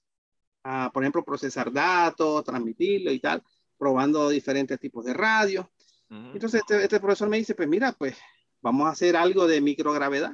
[0.92, 3.44] por ejemplo, procesar datos, transmitirlo y tal,
[3.78, 5.70] probando diferentes tipos de radio.
[6.10, 8.16] Entonces este, este, profesor me dice, pues mira, pues
[8.60, 10.32] vamos a hacer algo de microgravedad.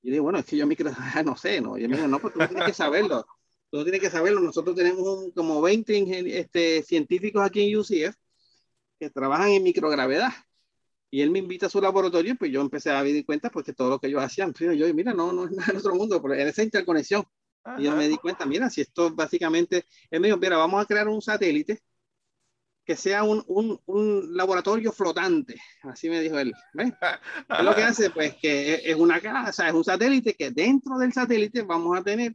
[0.00, 1.76] Y digo, bueno, es que yo microgravedad no sé, ¿no?
[1.76, 3.26] Y yo me dijo, no, pues tú tienes que saberlo.
[3.70, 4.40] Tú tienes que saberlo.
[4.40, 8.16] Nosotros tenemos como 20 este, científicos aquí en UCF
[8.98, 10.32] que trabajan en microgravedad.
[11.10, 13.88] Y él me invita a su laboratorio, pues yo empecé a dar cuenta porque todo
[13.88, 16.34] lo que ellos hacían, pues yo, mira, no, no es nada en otro mundo, pero
[16.34, 17.24] en esa interconexión.
[17.78, 20.86] Y yo me di cuenta, mira, si esto básicamente, él me dijo, mira, vamos a
[20.86, 21.82] crear un satélite
[22.84, 26.54] que sea un, un, un laboratorio flotante, así me dijo él.
[26.72, 26.92] ¿ves?
[27.48, 28.08] ¿Qué es lo que hace?
[28.08, 32.34] Pues que es una casa, es un satélite que dentro del satélite vamos a tener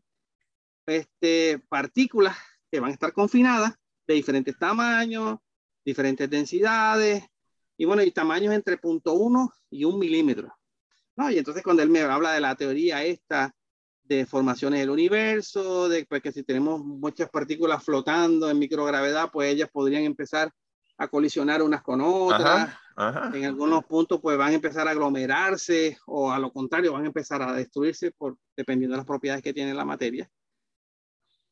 [0.85, 2.37] este, partículas
[2.71, 3.73] que van a estar confinadas
[4.05, 5.39] de diferentes tamaños,
[5.83, 7.23] diferentes densidades,
[7.77, 10.53] y bueno, y tamaños entre 0.1 y 1 milímetro.
[11.15, 11.29] ¿no?
[11.29, 13.53] Y entonces cuando él me habla de la teoría esta
[14.03, 19.53] de formaciones del universo, de pues, que si tenemos muchas partículas flotando en microgravedad, pues
[19.53, 20.51] ellas podrían empezar
[20.97, 22.75] a colisionar unas con otras.
[23.33, 27.07] En algunos puntos, pues van a empezar a aglomerarse o a lo contrario, van a
[27.07, 30.29] empezar a destruirse por, dependiendo de las propiedades que tiene la materia.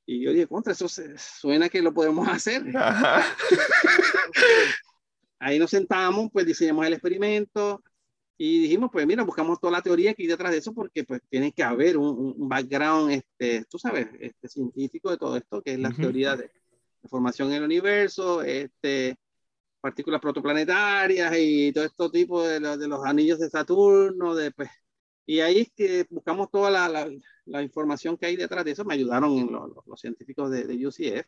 [0.06, 2.64] Y yo dije, contra, eso suena que lo podemos hacer.
[5.40, 7.82] Ahí nos sentamos, pues diseñamos el experimento,
[8.44, 11.22] y dijimos, pues mira, buscamos toda la teoría que hay detrás de eso porque pues
[11.30, 15.74] tiene que haber un, un background, este, tú sabes, este, científico de todo esto, que
[15.74, 16.50] es la teoría de,
[17.08, 19.16] formación en el universo, este,
[19.80, 24.72] partículas protoplanetarias y todo esto tipo de, de los anillos de Saturno, de, pues,
[25.32, 25.72] y ahí
[26.10, 27.10] buscamos toda la, la,
[27.46, 31.26] la, información que hay detrás de eso, me ayudaron los, los científicos de, de, UCF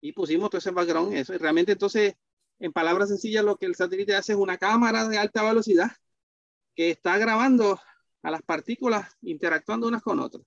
[0.00, 2.14] y pusimos todo ese background en eso, y realmente entonces,
[2.60, 5.90] en palabras sencillas, lo que el satélite hace es una cámara de alta velocidad
[6.76, 7.80] que está grabando
[8.22, 10.44] a las partículas interactuando unas con otras.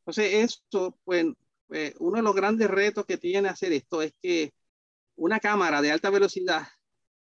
[0.00, 1.24] Entonces, esto, pues,
[1.70, 4.52] eh, uno de los grandes retos que tiene hacer esto es que
[5.16, 6.66] una cámara de alta velocidad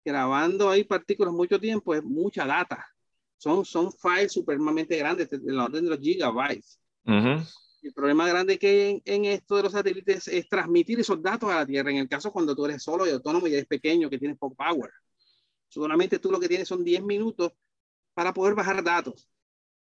[0.05, 2.94] grabando ahí partículas mucho tiempo es mucha data.
[3.45, 6.81] Son, son files supremamente grandes, de la orden de los gigabytes.
[7.05, 11.57] El problema grande que hay en, esto de los satélites es transmitir esos datos a
[11.57, 11.91] la Tierra.
[11.91, 14.55] En el caso cuando tú eres solo y autónomo y eres pequeño, que tienes poco
[14.55, 14.91] power.
[15.69, 17.53] Solamente tú lo que tienes son 10 minutos
[18.15, 19.29] para poder bajar datos.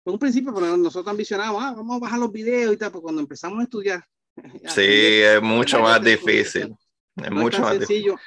[0.03, 3.01] En un principio, pero nosotros ambicionamos, ah, vamos a bajar los videos y tal, pero
[3.01, 4.05] cuando empezamos a estudiar.
[4.75, 6.75] Sí, es mucho más difícil.
[7.15, 8.17] Es mucho más sencillo.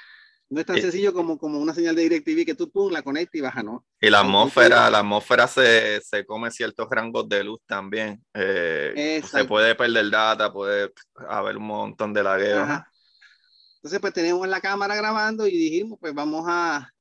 [0.49, 3.35] No es tan sencillo como, como una señal de DirecTV que tú pum, la conectas
[3.35, 3.85] y baja, ¿no?
[4.01, 8.23] Y la atmósfera, la atmósfera se, se come ciertos rangos de luz también.
[8.33, 10.93] Eh, se puede perder data, puede
[11.29, 12.63] haber un montón de lagueo.
[13.77, 16.93] Entonces, pues tenemos la cámara grabando y dijimos, pues vamos a.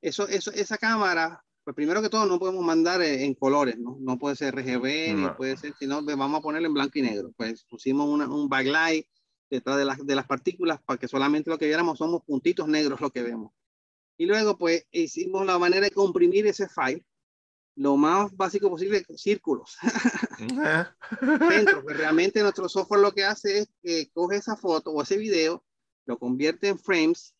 [0.00, 3.96] Eso, eso, esa cámara pues primero que todo no podemos mandar en colores, ¿no?
[3.98, 7.02] No puede ser RGB, ni puede ser, sino pues, vamos a ponerlo en blanco y
[7.02, 7.32] negro.
[7.38, 9.06] Pues pusimos un backlight
[9.50, 13.00] detrás de, las de las partículas para que solamente lo que viéramos somos puntitos negros
[13.00, 13.52] lo que vemos.
[14.16, 17.04] Y luego pues hicimos la manera de comprimir ese file
[17.76, 19.76] lo más básico posible, círculos.
[21.48, 25.16] Centro, pues realmente nuestro software lo que hace es que coge esa foto o ese
[25.16, 25.64] video,
[26.06, 27.34] lo convierte en frames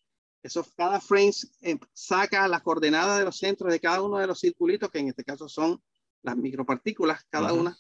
[0.45, 1.33] eso, cada frame
[1.63, 5.09] eh, saca las coordenadas de los centros de cada uno de los circulitos, que en
[5.09, 5.83] este caso son
[6.23, 7.75] las micropartículas, cada una.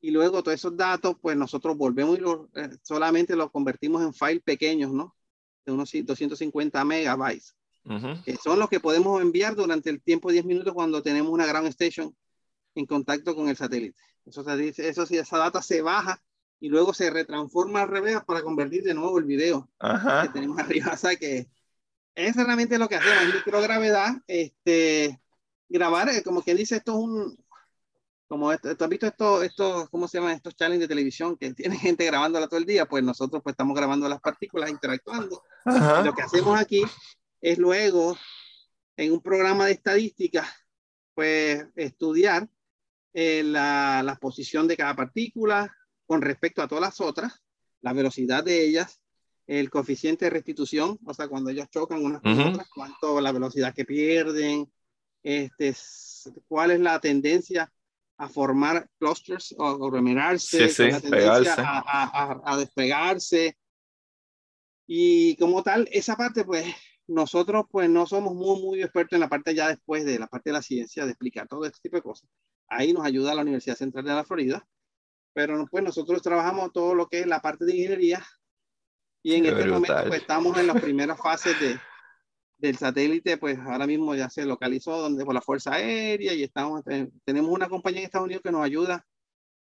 [0.00, 2.22] Y luego todos esos datos, pues nosotros volvemos y
[2.58, 5.14] eh, solamente los convertimos en files pequeños, ¿no?
[5.64, 7.54] De unos 250 megabytes,
[8.24, 11.46] que son los que podemos enviar durante el tiempo de 10 minutos cuando tenemos una
[11.46, 12.16] ground station
[12.74, 13.98] en contacto con el satélite.
[14.24, 16.22] Eso, eso sí, esa data se baja
[16.60, 19.68] y luego se retransforma al revés para convertir de nuevo el video
[20.22, 20.92] que tenemos arriba.
[20.92, 21.48] O sea que
[22.14, 25.20] es realmente lo que hacemos, microgravedad, este,
[25.68, 27.44] grabar, eh, como quien dice, esto es un,
[28.30, 31.52] como esto, ¿tú has visto esto, esto, ¿cómo se llaman estos challenges de televisión que
[31.52, 32.86] tiene gente grabándola todo el día?
[32.86, 35.42] Pues nosotros pues estamos grabando las partículas, interactuando.
[36.04, 36.84] Lo que hacemos aquí
[37.40, 38.16] es luego,
[38.96, 40.48] en un programa de estadística,
[41.12, 42.48] pues estudiar
[43.14, 45.68] eh, la, la, posición de cada partícula
[46.06, 47.42] con respecto a todas las otras,
[47.80, 49.00] la velocidad de ellas,
[49.48, 53.74] el coeficiente de restitución, o sea, cuando ellas chocan unas con otras, cuánto la velocidad
[53.74, 54.72] que pierden,
[55.20, 55.74] este,
[56.46, 57.72] cuál es la tendencia
[58.20, 63.56] a formar clusters o, o remerarse, la tendencia a, a, a, despegarse.
[64.86, 66.66] Y como tal, esa parte, pues,
[67.06, 70.50] nosotros pues no somos muy, muy expertos en la parte ya después de la parte
[70.50, 72.28] de la ciencia, de explicar todo este tipo de cosas.
[72.68, 74.66] Ahí nos ayuda la Universidad Central de la Florida,
[75.32, 78.22] pero pues nosotros trabajamos todo lo que es la parte de ingeniería
[79.22, 81.80] y en este momento pues estamos en las primeras fases de,
[82.60, 86.82] del satélite, pues ahora mismo ya se localizó donde por la Fuerza Aérea y estamos,
[87.24, 89.06] tenemos una compañía en Estados Unidos que nos ayuda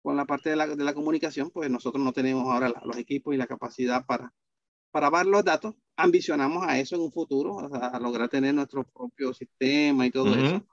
[0.02, 3.34] con la parte de la, de la comunicación, pues nosotros no tenemos ahora los equipos
[3.34, 4.32] y la capacidad para,
[4.90, 5.74] para dar los datos.
[5.96, 10.64] Ambicionamos a eso en un futuro, a lograr tener nuestro propio sistema y todo eso.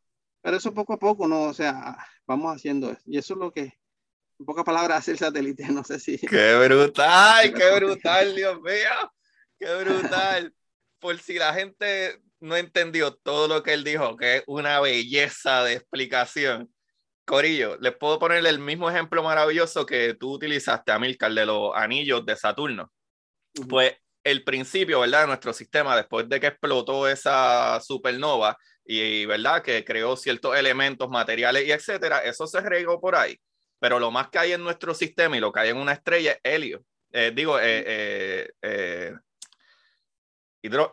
[0.42, 1.44] Pero eso poco a poco, ¿no?
[1.44, 1.98] O sea,
[2.28, 3.02] vamos haciendo eso.
[3.06, 3.80] Y eso es lo que,
[4.40, 5.66] en pocas palabras, hace el satélite.
[5.72, 6.18] No sé si.
[6.18, 7.54] ¡Qué brutal!
[7.56, 9.14] ¡Qué brutal, Dios mío!
[9.58, 10.54] ¡Qué brutal!
[11.04, 15.62] Por si la gente no entendió todo lo que él dijo, que es una belleza
[15.66, 16.74] de explicación.
[17.26, 22.26] Corillo, les puedo poner el mismo ejemplo maravilloso que tú utilizaste, Amilcar, de los anillos
[22.26, 22.90] de Saturno.
[23.68, 25.24] Pues el principio, ¿verdad?
[25.24, 31.10] De nuestro sistema, después de que explotó esa supernova, y verdad que creó ciertos elementos
[31.10, 33.38] materiales y etcétera, eso se regó por ahí.
[33.78, 36.32] Pero lo más que hay en nuestro sistema y lo que hay en una estrella
[36.32, 36.86] es helio.
[37.12, 39.14] Eh, digo, eh, eh,
[40.64, 40.90] hidro,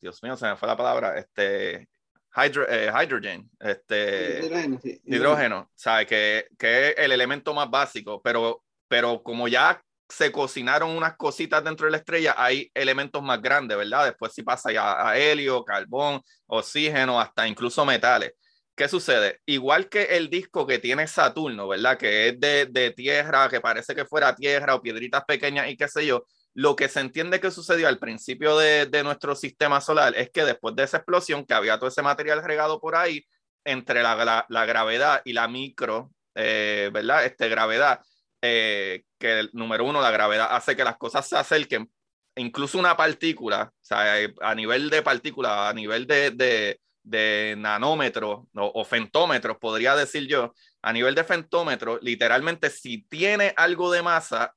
[0.00, 1.88] Dios mío, se me fue la palabra, este,
[2.34, 5.00] hydro, hydrogen, este, hidrógeno, sí.
[5.04, 6.06] hidrógeno, ¿sabe?
[6.06, 11.64] Que, que es el elemento más básico, pero, pero como ya se cocinaron unas cositas
[11.64, 14.06] dentro de la estrella, hay elementos más grandes, ¿verdad?
[14.06, 18.32] Después si pasa ya a helio, carbón, oxígeno, hasta incluso metales.
[18.74, 19.40] ¿Qué sucede?
[19.46, 21.98] Igual que el disco que tiene Saturno, ¿verdad?
[21.98, 25.88] Que es de, de tierra, que parece que fuera tierra o piedritas pequeñas y qué
[25.88, 30.14] sé yo, lo que se entiende que sucedió al principio de, de, nuestro sistema solar
[30.16, 33.24] es que después de esa explosión, que había todo ese material regado por ahí,
[33.64, 37.24] entre la, la, gravedad y la micro, eh, ¿verdad?
[37.24, 38.00] Este, gravedad,
[38.40, 41.90] eh, que el número uno, la gravedad hace que las cosas se acerquen.
[42.36, 48.46] Incluso una partícula, o sea, eh, a nivel de partícula, a nivel de, de, nanómetros
[48.54, 54.54] o, fentómetros, podría decir yo, a nivel de fentómetros, literalmente si tiene algo de masa,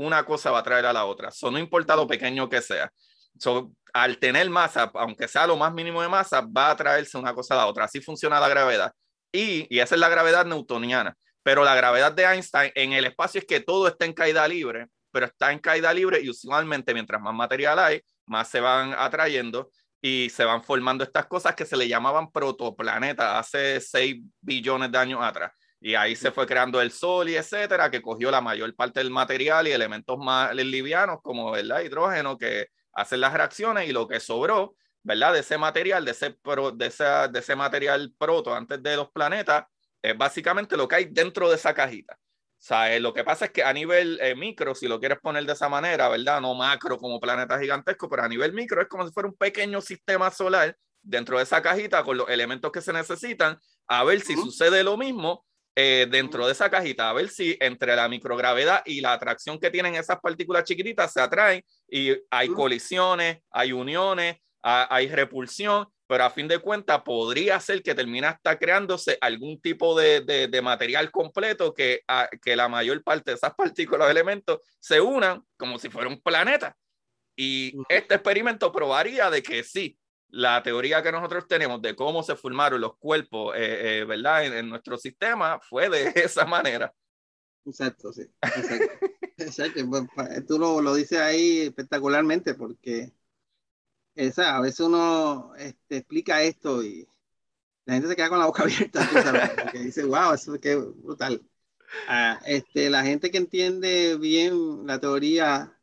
[0.00, 1.28] una cosa va a traer a la otra.
[1.28, 2.90] Eso no importa lo pequeño que sea.
[3.38, 7.34] So, al tener masa, aunque sea lo más mínimo de masa, va a traerse una
[7.34, 7.84] cosa a la otra.
[7.84, 8.92] Así funciona la gravedad.
[9.32, 11.14] Y, y esa es la gravedad newtoniana.
[11.42, 14.86] Pero la gravedad de Einstein en el espacio es que todo está en caída libre,
[15.10, 19.70] pero está en caída libre y usualmente mientras más material hay, más se van atrayendo
[20.02, 24.98] y se van formando estas cosas que se le llamaban protoplanetas hace 6 billones de
[24.98, 25.52] años atrás.
[25.80, 29.10] Y ahí se fue creando el Sol y etcétera, que cogió la mayor parte del
[29.10, 34.20] material y elementos más livianos como el hidrógeno que hacen las reacciones y lo que
[34.20, 35.32] sobró, ¿verdad?
[35.32, 36.36] De ese material, de ese,
[36.74, 39.64] de ese, de ese material proto antes de los planetas,
[40.02, 42.14] es básicamente lo que hay dentro de esa cajita.
[42.14, 45.18] O sea, eh, lo que pasa es que a nivel eh, micro, si lo quieres
[45.20, 46.42] poner de esa manera, ¿verdad?
[46.42, 49.80] No macro como planeta gigantesco, pero a nivel micro es como si fuera un pequeño
[49.80, 54.34] sistema solar dentro de esa cajita con los elementos que se necesitan, a ver si
[54.34, 59.00] sucede lo mismo eh, dentro de esa cajita, a ver si entre la microgravedad y
[59.00, 65.08] la atracción que tienen esas partículas chiquititas se atraen y hay colisiones, hay uniones, hay
[65.08, 70.22] repulsión pero a fin de cuentas podría ser que termine hasta creándose algún tipo de,
[70.22, 74.58] de, de material completo que, a, que la mayor parte de esas partículas o elementos
[74.80, 76.76] se unan como si fuera un planeta.
[77.36, 79.96] Y este experimento probaría de que sí,
[80.30, 84.46] la teoría que nosotros tenemos de cómo se formaron los cuerpos, eh, eh, ¿verdad?
[84.46, 86.92] En, en, nuestro sistema fue de esa manera.
[87.64, 88.22] Exacto, sí.
[88.40, 89.06] Exacto.
[89.36, 89.80] Exacto.
[90.14, 93.12] Pues, tú lo, lo dices ahí espectacularmente porque
[94.14, 97.08] esa, a veces uno este, explica esto y
[97.84, 99.08] la gente se queda con la boca abierta,
[99.62, 101.42] porque dice, wow, eso es brutal.
[102.08, 105.79] Ah, este, la gente que entiende bien la teoría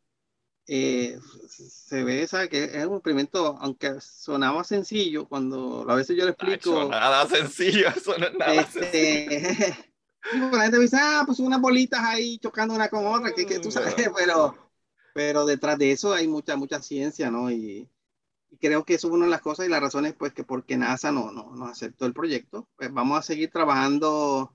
[0.68, 6.26] eh, se ve esa que es un experimento, aunque sonaba sencillo, cuando a veces yo
[6.26, 6.74] le explico.
[6.74, 10.52] Nacho, nada sencillo, eso no es nada este, sencillo.
[10.52, 13.60] la gente me dice, ah, pues unas bolitas ahí chocando una con otra, que, que
[13.60, 14.72] tú sabes, pero,
[15.14, 17.50] pero detrás de eso hay mucha, mucha ciencia, ¿no?
[17.50, 17.90] Y,
[18.50, 20.76] y creo que eso es una de las cosas y las razones, pues, que porque
[20.76, 24.54] NASA no, no, no aceptó el proyecto, pues vamos a seguir trabajando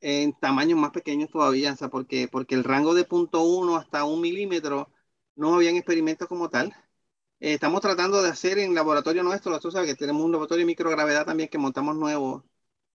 [0.00, 4.04] en tamaños más pequeños todavía, o sea, porque, porque el rango de punto uno hasta
[4.04, 4.90] un milímetro
[5.38, 6.74] no habían experimentos como tal.
[7.40, 10.66] Eh, estamos tratando de hacer en laboratorio nuestro, tú sabes que tenemos un laboratorio de
[10.66, 12.44] microgravedad también que montamos nuevo.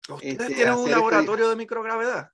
[0.08, 2.30] ¿Ustedes este, tienen un laboratorio de microgravedad?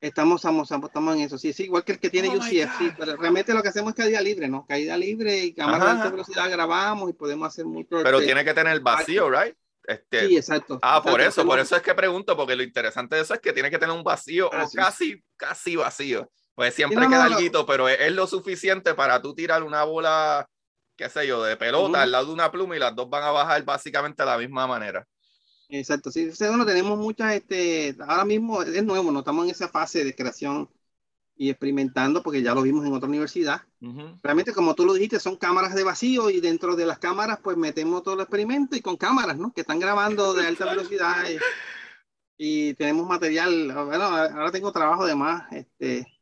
[0.00, 2.92] Estamos, estamos, estamos en eso, sí, sí, igual que el que tiene oh UCF, sí,
[2.96, 4.64] pero realmente lo que hacemos es caída libre, ¿no?
[4.64, 8.00] Caída libre y cámara de alta velocidad grabamos y podemos hacer mucho.
[8.02, 9.54] Pero tiene que tener vacío, ¿right?
[9.84, 10.78] Este, sí, exacto.
[10.82, 13.52] Ah, por eso, por eso es que pregunto, porque lo interesante de eso es que
[13.52, 16.30] tiene que tener un vacío o casi, casi vacío.
[16.58, 20.50] Pues siempre queda algo, pero es, lo suficiente para tú tirar una bola,
[20.96, 23.30] qué sé yo, de pelota al lado de una pluma y las dos van a
[23.30, 25.06] bajar básicamente de la misma manera.
[25.68, 30.02] Exacto, sí, bueno, tenemos muchas, este, ahora mismo es nuevo, no estamos en esa fase
[30.02, 30.68] de creación
[31.36, 33.62] y experimentando, porque ya lo vimos en otra universidad.
[34.20, 37.56] Realmente, como tú lo dijiste, son cámaras de vacío y dentro de las cámaras, pues
[37.56, 39.52] metemos todo el experimento y con cámaras, ¿no?
[39.52, 41.24] Que están grabando de alta velocidad
[42.36, 43.72] y, tenemos material.
[43.86, 45.52] Bueno, ahora tengo trabajo de más.
[45.52, 46.17] Este,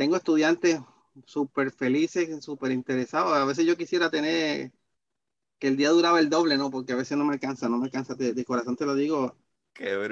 [0.00, 0.80] tengo estudiantes
[1.26, 3.36] súper felices, súper interesados.
[3.36, 4.72] A veces yo quisiera tener
[5.58, 6.70] que el día duraba el doble, ¿no?
[6.70, 8.14] Porque a veces no me alcanza, no me alcanza.
[8.14, 9.36] de corazón te lo digo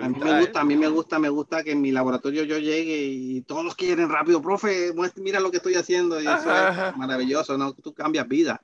[0.01, 2.59] a mí me gusta, a mí me gusta, me gusta que en mi laboratorio yo
[2.59, 7.59] llegue y todos quieren rápido, profe, mira lo que estoy haciendo y eso es maravilloso,
[7.59, 7.72] ¿no?
[7.74, 8.62] Tú cambias vida.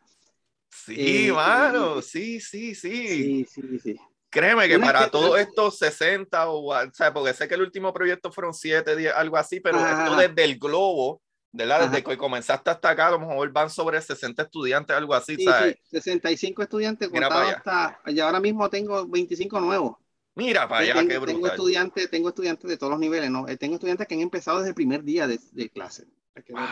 [0.70, 3.45] Sí, mano, sí, sí, sí.
[3.45, 3.97] Sí, sí, sí.
[4.35, 8.32] Créeme que para todos estos 60 o, o sea, porque sé que el último proyecto
[8.32, 11.22] fueron 7, 10, algo así, pero esto desde el globo,
[11.53, 11.89] ¿verdad?
[11.89, 15.45] Desde que comenzaste hasta acá, a lo mejor van sobre 60 estudiantes, algo así, sí,
[15.45, 15.76] ¿sabes?
[15.85, 19.97] Sí, 65 estudiantes, hasta, y ahora mismo tengo 25 nuevos.
[20.35, 21.35] Mira, para allá, tengo, qué brutal.
[21.35, 23.47] Tengo estudiantes, tengo estudiantes de todos los niveles, ¿no?
[23.47, 26.09] Eh, tengo estudiantes que han empezado desde el primer día de, de clase.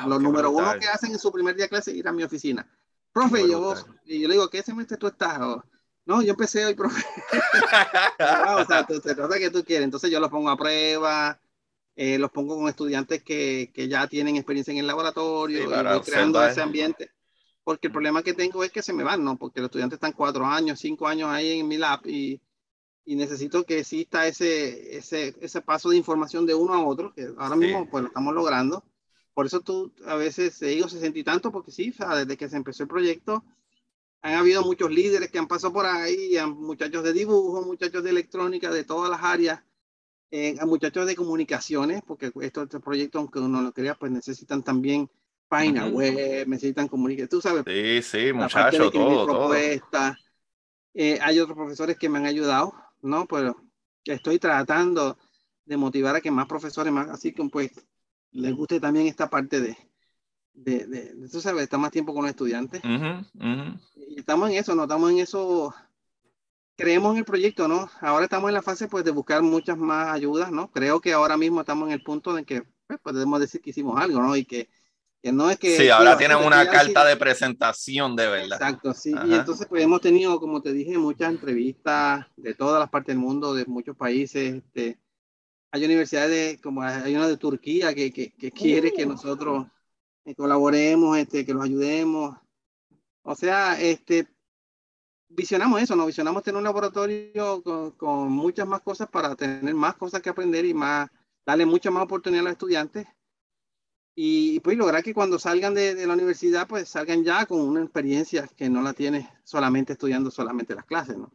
[0.09, 2.69] los número uno que hacen en su primer día de clase ir a mi oficina.
[3.13, 5.39] Profe, yo, yo le digo, ¿qué semestre tú estás?
[6.05, 7.05] No, yo empecé hoy, profe.
[8.19, 9.85] Ah, o sea, se trata que tú quieres.
[9.85, 11.41] Entonces yo los pongo a prueba,
[11.97, 16.45] eh, los pongo con estudiantes que, que, ya tienen experiencia en el laboratorio, y creando
[16.45, 17.11] ese ambiente.
[17.65, 19.37] Porque el problema que tengo es que se me van, ¿no?
[19.37, 22.41] Porque los estudiantes están cuatro años, cinco años ahí en mi lab y
[23.05, 27.29] y necesito que exista ese, ese, ese paso de información de uno a otro, que
[27.37, 28.85] ahora mismo pues lo estamos logrando.
[29.35, 32.83] Por eso tú a veces digo sesenta y tanto, porque sí, desde que se empezó
[32.83, 33.45] el proyecto,
[34.23, 38.71] han habido muchos líderes que han pasado por ahí, muchachos de dibujo, muchachos de electrónica,
[38.71, 39.63] de todas las áreas,
[40.31, 44.63] eh, a muchachos de comunicaciones, porque estos este proyectos, aunque uno lo crea, pues necesitan
[44.63, 45.11] también
[45.49, 47.65] página web, necesitan comunicación, tú sabes.
[47.67, 49.55] Sí, sí, muchachos, todo, todo.
[50.95, 53.27] Eh, hay otros profesores que me han ayudado, ¿no?
[53.27, 53.57] Pero
[54.05, 55.19] estoy tratando
[55.65, 57.73] de motivar a que más profesores, más así que pues
[58.31, 59.77] les guste también esta parte de,
[60.55, 62.83] de, de, tú sabes, estar más tiempo con los estudiantes.
[62.85, 64.83] Y estamos en eso, ¿no?
[64.83, 65.75] Estamos en eso,
[66.77, 67.91] creemos en el proyecto, ¿no?
[68.01, 70.71] Ahora estamos en la fase pues de buscar muchas más ayudas, ¿no?
[70.71, 74.01] Creo que ahora mismo estamos en el punto en que pues, podemos decir que hicimos
[74.01, 74.37] algo, ¿no?
[74.37, 74.69] Y que
[75.25, 75.77] no es que...
[75.77, 78.61] Sí, ahora tienen una carta de presentación de verdad.
[78.61, 79.15] Exacto, sí.
[79.27, 83.25] Y entonces pues hemos tenido, como te dije, muchas entrevistas de todas las partes del
[83.25, 84.55] mundo, de muchos países.
[84.55, 84.99] Este,
[85.71, 89.11] hay universidades, como hay una de Turquía que, que, que quiere que uh.
[89.11, 89.67] nosotros
[90.37, 92.37] colaboremos, este, que los ayudemos.
[93.23, 94.29] O sea, este,
[95.29, 96.07] visionamos eso, ¿no?
[96.07, 100.65] Visionamos tener un laboratorio con, con muchas más cosas para tener más cosas que aprender
[100.65, 101.11] y más,
[101.45, 103.07] darle mucha más oportunidad a los estudiantes
[104.15, 107.83] y pues lograr que cuando salgan de, de, la universidad, pues salgan ya con una
[107.83, 111.33] experiencia que no la tienes solamente estudiando solamente las clases, ¿no?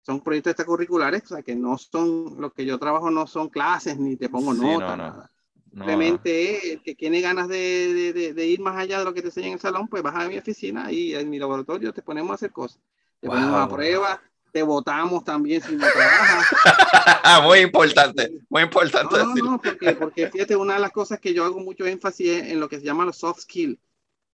[0.00, 3.98] Son proyectos extracurriculares, o sea, que no son, lo que yo trabajo no son clases,
[3.98, 5.30] ni te pongo notas, nada.
[5.74, 9.28] Simplemente el que tiene ganas de, de, de, ir más allá de lo que te
[9.28, 12.30] enseñan en el salón, pues vas a mi oficina y en mi laboratorio te ponemos
[12.30, 12.80] a hacer cosas.
[13.18, 14.22] Te ponemos a prueba,
[14.52, 17.42] te votamos también si no trabajas.
[17.42, 19.16] muy importante, muy importante.
[19.16, 22.52] No, no, porque, porque fíjate, una de las cosas que yo hago mucho énfasis es
[22.52, 23.76] en lo que se llama los soft skills.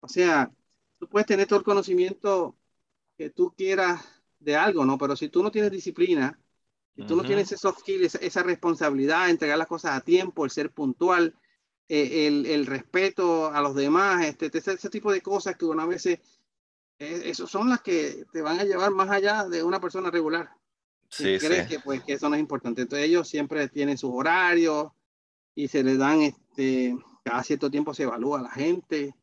[0.02, 0.52] O sea,
[1.00, 2.58] tú puedes tener todo el conocimiento
[3.18, 4.02] que tú quieras
[4.40, 4.98] de algo, ¿no?
[4.98, 6.38] Pero si tú no tienes disciplina,
[7.00, 10.44] si tú no tienes ese soft skill, esa, responsabilidad de entregar las cosas a tiempo,
[10.44, 11.34] el ser puntual,
[11.88, 15.86] eh, el, el, respeto a los demás, este, ese, ese, tipo de cosas que una
[15.86, 16.20] vez eh,
[16.98, 20.50] esos son las que te van a llevar más allá de una persona regular.
[21.10, 22.82] Si sí, crees que pues que eso no es importante.
[22.82, 24.92] Entonces ellos siempre tienen sus horarios
[25.56, 29.16] y se les dan este cada cierto tiempo se evalúa a la gente.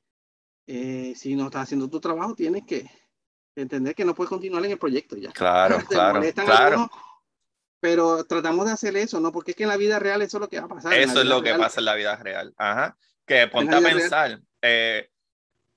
[0.67, 2.91] Eh, si no estás haciendo tu trabajo, tienes que
[3.55, 5.31] entender que no puedes continuar en el proyecto ya.
[5.33, 6.91] Claro, claro, claro.
[7.81, 9.33] Pero tratamos de hacer eso, ¿no?
[9.33, 10.93] Porque es que en la vida real eso es lo que va a pasar.
[10.95, 12.55] Eso es lo que pasa en la vida real.
[12.57, 12.97] Ajá.
[13.27, 15.09] Que ponte a pensar, eh,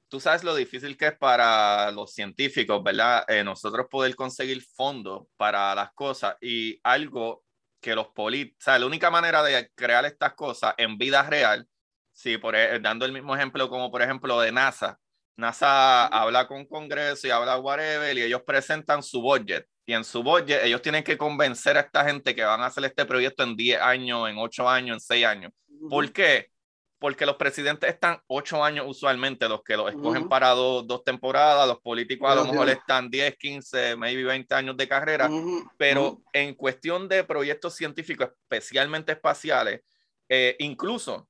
[0.07, 3.23] tú sabes lo difícil que es para los científicos, ¿verdad?
[3.27, 7.43] Eh, nosotros poder conseguir fondos para las cosas y algo
[7.79, 11.67] que los políticos, o sea, la única manera de crear estas cosas en vida real,
[12.11, 14.99] sí, por, e, dando el mismo ejemplo como por ejemplo de NASA,
[15.37, 20.21] NASA habla con Congreso y habla whatever y ellos presentan su budget y en su
[20.21, 23.55] budget ellos tienen que convencer a esta gente que van a hacer este proyecto en
[23.55, 25.51] 10 años, en 8 años, en 6 años.
[25.89, 26.51] ¿Por qué?
[26.99, 31.79] Porque los presidentes están 8 años usualmente, los que los escogen para dos, temporadas, los
[31.79, 35.27] políticos a lo mejor están 10, 15, maybe 20 años de carrera,
[35.75, 39.81] pero en cuestión de proyectos científicos, especialmente espaciales,
[40.29, 41.27] eh, incluso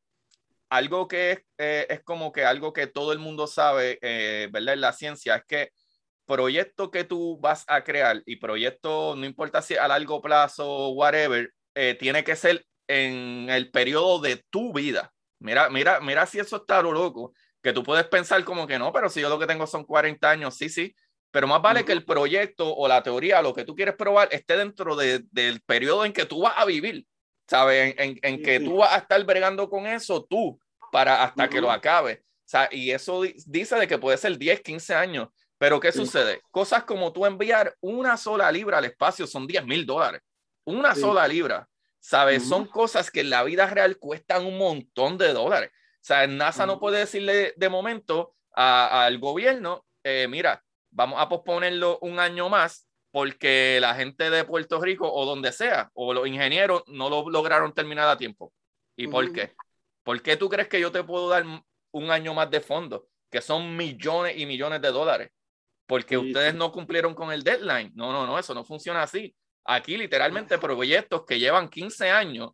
[0.68, 4.74] algo que es, eh, es, como que algo que todo el mundo sabe, eh, ¿verdad?
[4.74, 5.72] En la ciencia, es que
[6.30, 11.52] proyecto que tú vas a crear y proyecto, no importa si a largo plazo, whatever,
[11.74, 15.12] eh, tiene que ser en el periodo de tu vida.
[15.40, 19.10] Mira, mira, mira si eso está loco, que tú puedes pensar como que no, pero
[19.10, 20.96] si yo lo que tengo son 40 años, sí, sí,
[21.32, 24.56] pero más vale que el proyecto o la teoría, lo que tú quieres probar, esté
[24.56, 27.08] dentro de, del periodo en que tú vas a vivir,
[27.48, 27.96] ¿sabes?
[27.98, 30.60] En, en, que tú vas a estar bregando con eso tú
[30.92, 32.24] para hasta que lo acabe.
[32.24, 35.30] O sea, y eso dice de que puede ser 10, 15 años.
[35.60, 36.41] Pero ¿qué sucede?
[36.51, 40.22] Cosas como tú enviar una sola libra al espacio son 10 mil dólares.
[40.64, 41.68] Una sola libra,
[41.99, 42.47] ¿sabes?
[42.47, 45.70] Son cosas que en la vida real cuestan un montón de dólares.
[45.95, 51.99] O sea, NASA no puede decirle de momento al gobierno, eh, mira, vamos a posponerlo
[52.01, 56.84] un año más porque la gente de Puerto Rico o donde sea, o los ingenieros
[56.88, 58.53] no lo lograron terminar a tiempo.
[58.95, 59.53] ¿Y por qué?
[60.03, 61.43] ¿Por qué tú crees que yo te puedo dar
[61.91, 65.32] un año más de fondo, que son millones y millones de dólares?
[65.90, 67.92] Porque ustedes no cumplieron con el deadline.
[67.96, 69.36] No, no, no, eso no funciona así.
[69.66, 72.52] Aquí literalmente proyectos que llevan 15 años,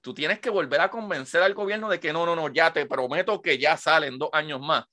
[0.00, 2.86] tú tienes que volver a convencer al gobierno de que no, no, no, ya te
[2.86, 4.84] prometo que ya salen dos años más.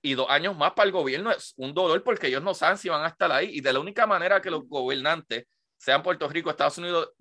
[0.00, 2.88] Y dos años más para el gobierno es un dolor porque ellos no saben si
[2.88, 3.50] van a estar ahí.
[3.52, 5.44] Y de la única manera que los gobernantes,
[5.76, 7.12] sean Puerto Rico, Estados Unidos,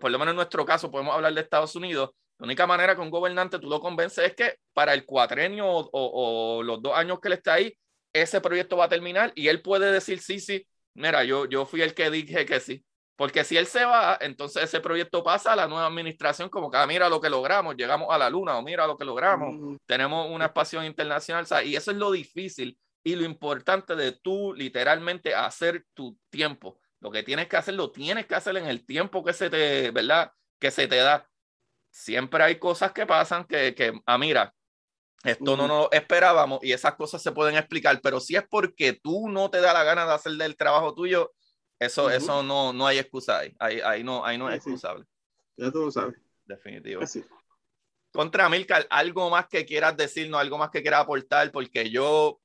[0.00, 3.02] por lo menos en nuestro caso podemos hablar de Estados Unidos, la única manera que
[3.02, 7.20] un gobernante tú lo convences es que para el cuatrenio o, o los dos años
[7.20, 7.76] que él está ahí,
[8.14, 11.82] ese proyecto va a terminar y él puede decir, sí, sí, mira, yo, yo fui
[11.82, 12.84] el que dije que sí.
[13.16, 16.78] Porque si él se va, entonces ese proyecto pasa a la nueva administración como que,
[16.78, 20.28] ah, mira lo que logramos, llegamos a la luna o mira lo que logramos, tenemos
[20.30, 21.46] una expansión internacional.
[21.64, 26.80] Y eso es lo difícil y lo importante de tú literalmente hacer tu tiempo.
[27.00, 29.90] Lo que tienes que hacer, lo tienes que hacer en el tiempo que se te,
[29.92, 30.32] ¿verdad?
[30.58, 31.28] Que se te da.
[31.90, 34.52] Siempre hay cosas que pasan que, que ah, mira,
[35.24, 39.28] esto no nos esperábamos y esas cosas se pueden explicar, pero si es porque tú
[39.28, 41.32] no te da la gana de hacer del trabajo tuyo,
[41.78, 43.54] eso, eso no, no hay excusa ahí.
[43.58, 45.04] Ahí, no, ahí no es excusable.
[45.56, 46.14] Ya tú lo sabes.
[46.44, 47.02] Definitivo.
[48.12, 52.40] Contra Milcar, algo más que quieras decirnos, algo más que quieras aportar, porque yo,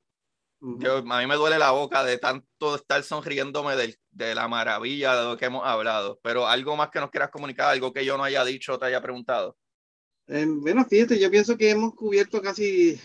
[0.59, 5.15] yo, a mí me duele la boca de tanto estar sonriéndome de, de la maravilla
[5.15, 8.17] de lo que hemos hablado, pero algo más que nos quieras comunicar, algo que yo
[8.17, 9.57] no haya dicho o te haya preguntado.
[10.31, 12.99] Eh, bueno, fíjate, yo pienso que hemos cubierto casi,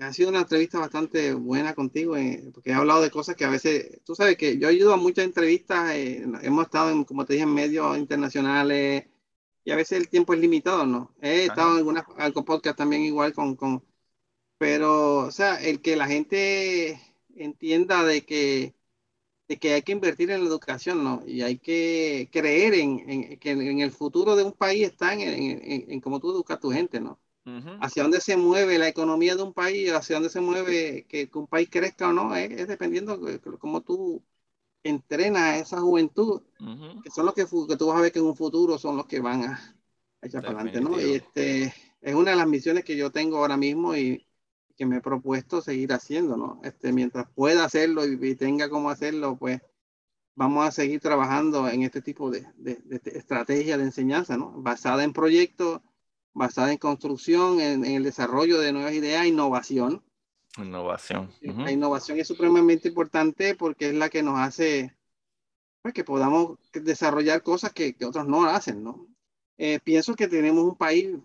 [0.00, 3.50] ha sido una entrevista bastante buena contigo, eh, porque he hablado de cosas que a
[3.50, 7.34] veces, tú sabes que yo ayudo a muchas entrevistas, eh, hemos estado, en, como te
[7.34, 9.04] dije, en medios internacionales
[9.64, 11.14] y a veces el tiempo es limitado, ¿no?
[11.20, 12.04] He estado en algunas
[12.46, 13.84] podcast también igual con, con,
[14.58, 17.00] pero, o sea, el que la gente
[17.36, 18.75] entienda de que
[19.48, 21.22] de que hay que invertir en la educación, ¿no?
[21.26, 25.20] Y hay que creer en, en que en, el futuro de un país está en,
[25.90, 27.20] en cómo tú educas a tu gente, ¿no?
[27.80, 31.46] Hacia dónde se mueve la economía de un país, hacia dónde se mueve que, un
[31.46, 34.20] país crezca o no, es, dependiendo de cómo tú
[34.82, 36.42] entrenas a esa juventud,
[37.04, 39.06] que son los que, que, tú vas a ver que en un futuro son los
[39.06, 39.76] que van a,
[40.22, 41.00] echar para adelante, ¿no?
[41.00, 44.25] Y este, es una de las misiones que yo tengo ahora mismo y,
[44.76, 46.60] que me he propuesto seguir haciendo, ¿no?
[46.62, 49.60] Este, mientras pueda hacerlo y, tenga cómo hacerlo, pues
[50.34, 54.52] vamos a seguir trabajando en este tipo de, de, estrategia de enseñanza, ¿no?
[54.52, 55.80] Basada en proyectos,
[56.34, 60.04] basada en construcción, en, el desarrollo de nuevas ideas, innovación.
[60.58, 61.30] Innovación.
[61.40, 64.94] La innovación es supremamente importante porque es la que nos hace
[65.82, 69.06] pues, que podamos desarrollar cosas que, que otros no hacen, ¿no?
[69.58, 71.16] Eh, pienso que tenemos un país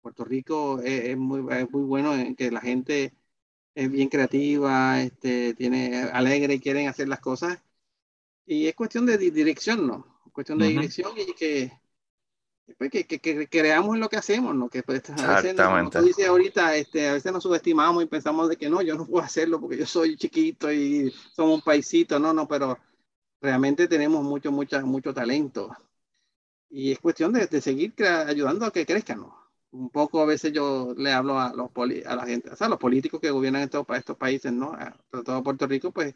[0.00, 3.14] Puerto Rico es, muy, muy bueno en que la gente
[3.74, 7.62] es bien creativa, este, tiene alegre y quieren hacer las cosas.
[8.46, 10.22] Y es cuestión de dirección, ¿no?
[10.26, 11.72] Es cuestión de dirección y que,
[12.78, 14.68] pues, que, que, creamos en lo que hacemos, ¿no?
[14.68, 18.48] Que pues, a veces, como tú dices ahorita, este, a veces nos subestimamos y pensamos
[18.48, 22.18] de que no, yo no puedo hacerlo porque yo soy chiquito y somos un paisito,
[22.18, 22.78] no, no, pero
[23.40, 25.70] realmente tenemos mucho, mucho, mucho talento.
[26.68, 29.39] Y es cuestión de, de seguir ayudando a que crezcan, ¿no?
[29.72, 31.70] Un poco a veces yo le hablo a los
[32.06, 34.76] a la gente, o sea, los políticos que gobiernan estos, estos países, ¿no?
[35.10, 36.14] Sobre todo Puerto Rico, pues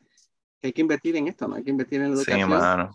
[0.62, 1.56] hay que invertir en esto, ¿no?
[1.56, 2.90] Hay que invertir en la educación.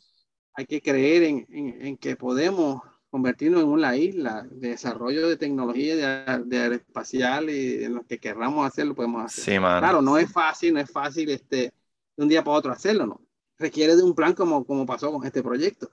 [0.53, 5.95] hay que creer en, en, que podemos convertirnos en una isla de desarrollo de tecnología
[5.95, 9.60] de, de aeroespacial y en lo que querramos hacerlo podemos hacer.
[9.60, 11.73] claro, no es fácil, no es fácil este,
[12.18, 13.22] de un día para otro hacerlo, ¿no?
[13.57, 15.90] Requiere de un plan como, como pasó con este proyecto.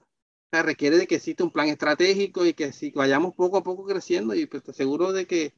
[0.51, 3.85] Sea, requiere de que exista un plan estratégico y que si vayamos poco a poco
[3.85, 5.53] creciendo y pues seguro de que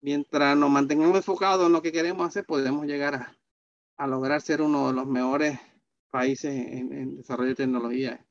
[0.00, 3.36] mientras nos mantengamos enfocados en lo que queremos hacer, podemos llegar a,
[3.96, 5.60] a lograr ser uno de los mejores
[6.10, 8.24] países en, desarrollo de tecnología.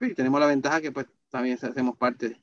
[0.00, 2.42] Y tenemos la ventaja que pues también hacemos parte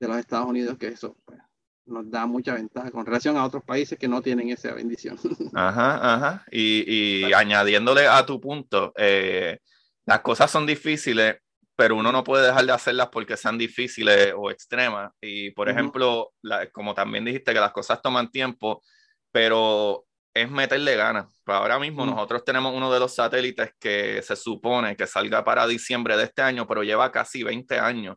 [0.00, 1.38] de los Estados Unidos, que eso pues,
[1.84, 5.18] nos da mucha ventaja con relación a otros países que no tienen esa bendición.
[5.54, 6.44] Ajá, ajá.
[6.50, 9.60] Y, y añadiéndole a tu punto, eh,
[10.04, 11.36] las cosas son difíciles,
[11.76, 15.12] pero uno no puede dejar de hacerlas porque sean difíciles o extremas.
[15.20, 16.32] Y por ejemplo,
[16.72, 18.82] como también dijiste que las cosas toman tiempo,
[19.30, 21.26] pero es meterle ganas.
[21.44, 25.66] Pues ahora mismo nosotros tenemos uno de los satélites que se supone que salga para
[25.66, 28.16] diciembre de este año, pero lleva casi 20 años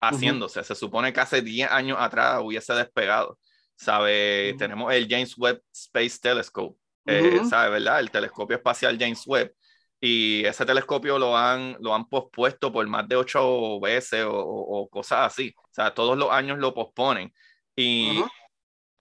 [0.00, 0.64] haciéndose.
[0.64, 3.38] Se supone que hace 10 años atrás hubiese despegado.
[3.76, 4.54] ¿Sabe?
[4.58, 7.70] Tenemos el James Webb Space Telescope, eh, ¿sabe?
[7.70, 8.00] ¿Verdad?
[8.00, 9.52] El telescopio espacial James Webb.
[10.00, 15.32] Y ese telescopio lo han, lo han pospuesto por más de ocho veces o, cosas
[15.32, 15.54] así.
[15.56, 17.32] O sea, todos los años lo posponen.
[17.74, 18.22] Y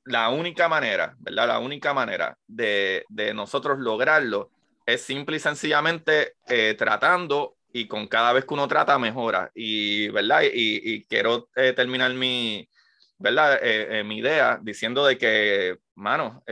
[0.06, 1.48] la única manera, ¿verdad?
[1.48, 4.52] La única manera de, de nosotros lograrlo
[4.86, 9.52] es simple y sencillamente eh, tratando y con cada vez que uno trata mejora.
[9.54, 10.44] Y, ¿verdad?
[10.44, 12.70] Y, y quiero eh, terminar mi,
[13.18, 13.60] ¿verdad?
[13.62, 16.44] Eh, mi idea diciendo de que, mano,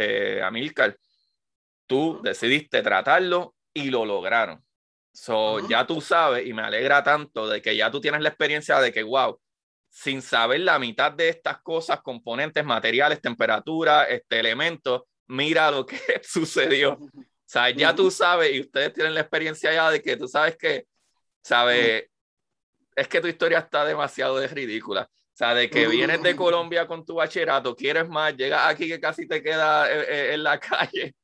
[0.43, 0.97] Amilcar,
[1.87, 4.63] tú decidiste tratarlo y lo lograron.
[5.11, 8.79] So, ya tú sabes, y me alegra tanto de que ya tú tienes la experiencia
[8.79, 9.39] de que, wow,
[9.89, 15.97] sin saber la mitad de estas cosas, componentes, materiales, temperatura, este, elementos, mira lo que
[16.23, 16.93] sucedió.
[16.93, 17.09] O
[17.45, 20.87] sea, ya tú sabes, y ustedes tienen la experiencia ya de que tú sabes que,
[21.43, 22.09] ¿sabes?
[22.95, 25.07] Es que tu historia está demasiado de ridícula.
[25.11, 28.99] O sea, de que vienes de Colombia con tu bachillerato, quieres más, llegas aquí que
[28.99, 31.15] casi te queda eh, eh, en la calle,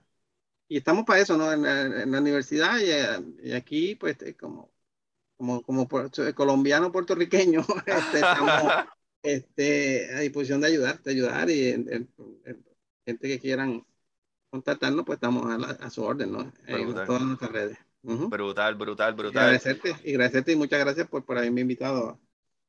[0.69, 1.53] Y estamos para eso, ¿no?
[1.53, 1.63] En
[2.11, 4.71] la, universidad y, aquí, pues, como,
[5.37, 5.89] como, como
[6.35, 8.73] colombiano puertorriqueño, este, estamos
[9.23, 11.73] este, a disposición de ayudar, de ayudar y
[13.05, 13.85] gente que quieran
[14.51, 15.47] contactarnos, pues estamos
[15.81, 16.53] a, su orden, ¿no?
[16.67, 17.79] En todas nuestras redes.
[18.03, 19.35] Brutal, brutal, brutal.
[19.35, 22.19] Y agradecerte, y agradecerte y muchas gracias por, por haberme invitado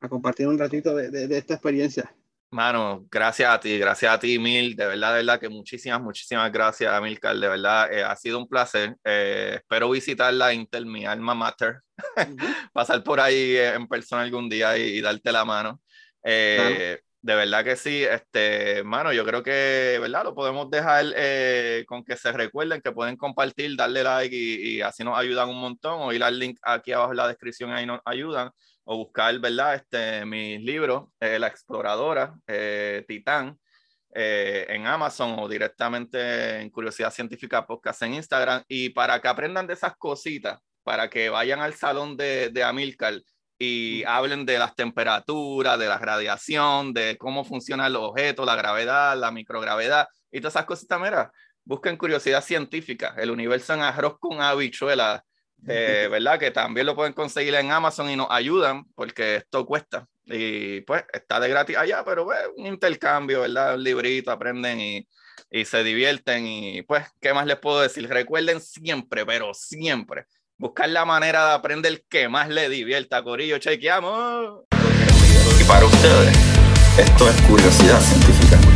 [0.02, 2.14] a, compartir un ratito de, de, esta experiencia.
[2.52, 4.76] Mano, gracias a ti, gracias a ti, Mil.
[4.76, 7.38] De verdad, de verdad que muchísimas, muchísimas gracias, a Milcar.
[7.38, 8.96] De verdad, eh, ha sido un placer.
[9.04, 11.82] Eh, espero visitar la Intel, mi alma mater.
[12.74, 15.80] Pasar por ahí en persona algún día y, darte la mano.
[16.24, 20.24] Eh, de verdad que sí, este, mano, yo creo que, ¿verdad?
[20.24, 25.04] Lo podemos dejar eh, con que se recuerden que pueden compartir, darle like y, así
[25.04, 28.00] nos ayudan un montón, o ir al link aquí abajo en la descripción, ahí nos
[28.06, 28.52] ayudan,
[28.92, 29.76] o buscar, ¿verdad?
[29.76, 33.58] Este, mis libros, eh, La Exploradora, eh, Titán,
[34.12, 39.76] en Amazon o directamente en Curiosidad Científica Podcast en Instagram, y para que aprendan de
[39.76, 43.22] esas cositas, para que vayan al salón de, de Amilcar
[43.60, 49.16] y hablen de las temperaturas, de la radiación, de cómo funcionan los objetos, la gravedad,
[49.16, 51.00] la microgravedad y todas esas cositas.
[51.00, 51.32] Mira,
[51.64, 55.22] busquen curiosidad científica, el universo en arroz con habichuelas,
[55.68, 56.40] eh, ¿verdad?
[56.40, 60.08] Que también lo pueden conseguir en Amazon y nos ayudan porque esto cuesta.
[60.26, 63.76] Y pues está de gratis allá, pero pues, un intercambio, ¿verdad?
[63.76, 65.08] Un librito, aprenden y,
[65.50, 66.46] y se divierten.
[66.46, 68.08] Y pues, ¿qué más les puedo decir?
[68.08, 70.26] Recuerden siempre, pero siempre,
[70.58, 73.24] buscar la manera de aprender que más les divierta.
[73.24, 74.66] Corillo, chequeamos.
[75.60, 76.38] Y para ustedes,
[76.98, 78.69] esto es curiosidad científica.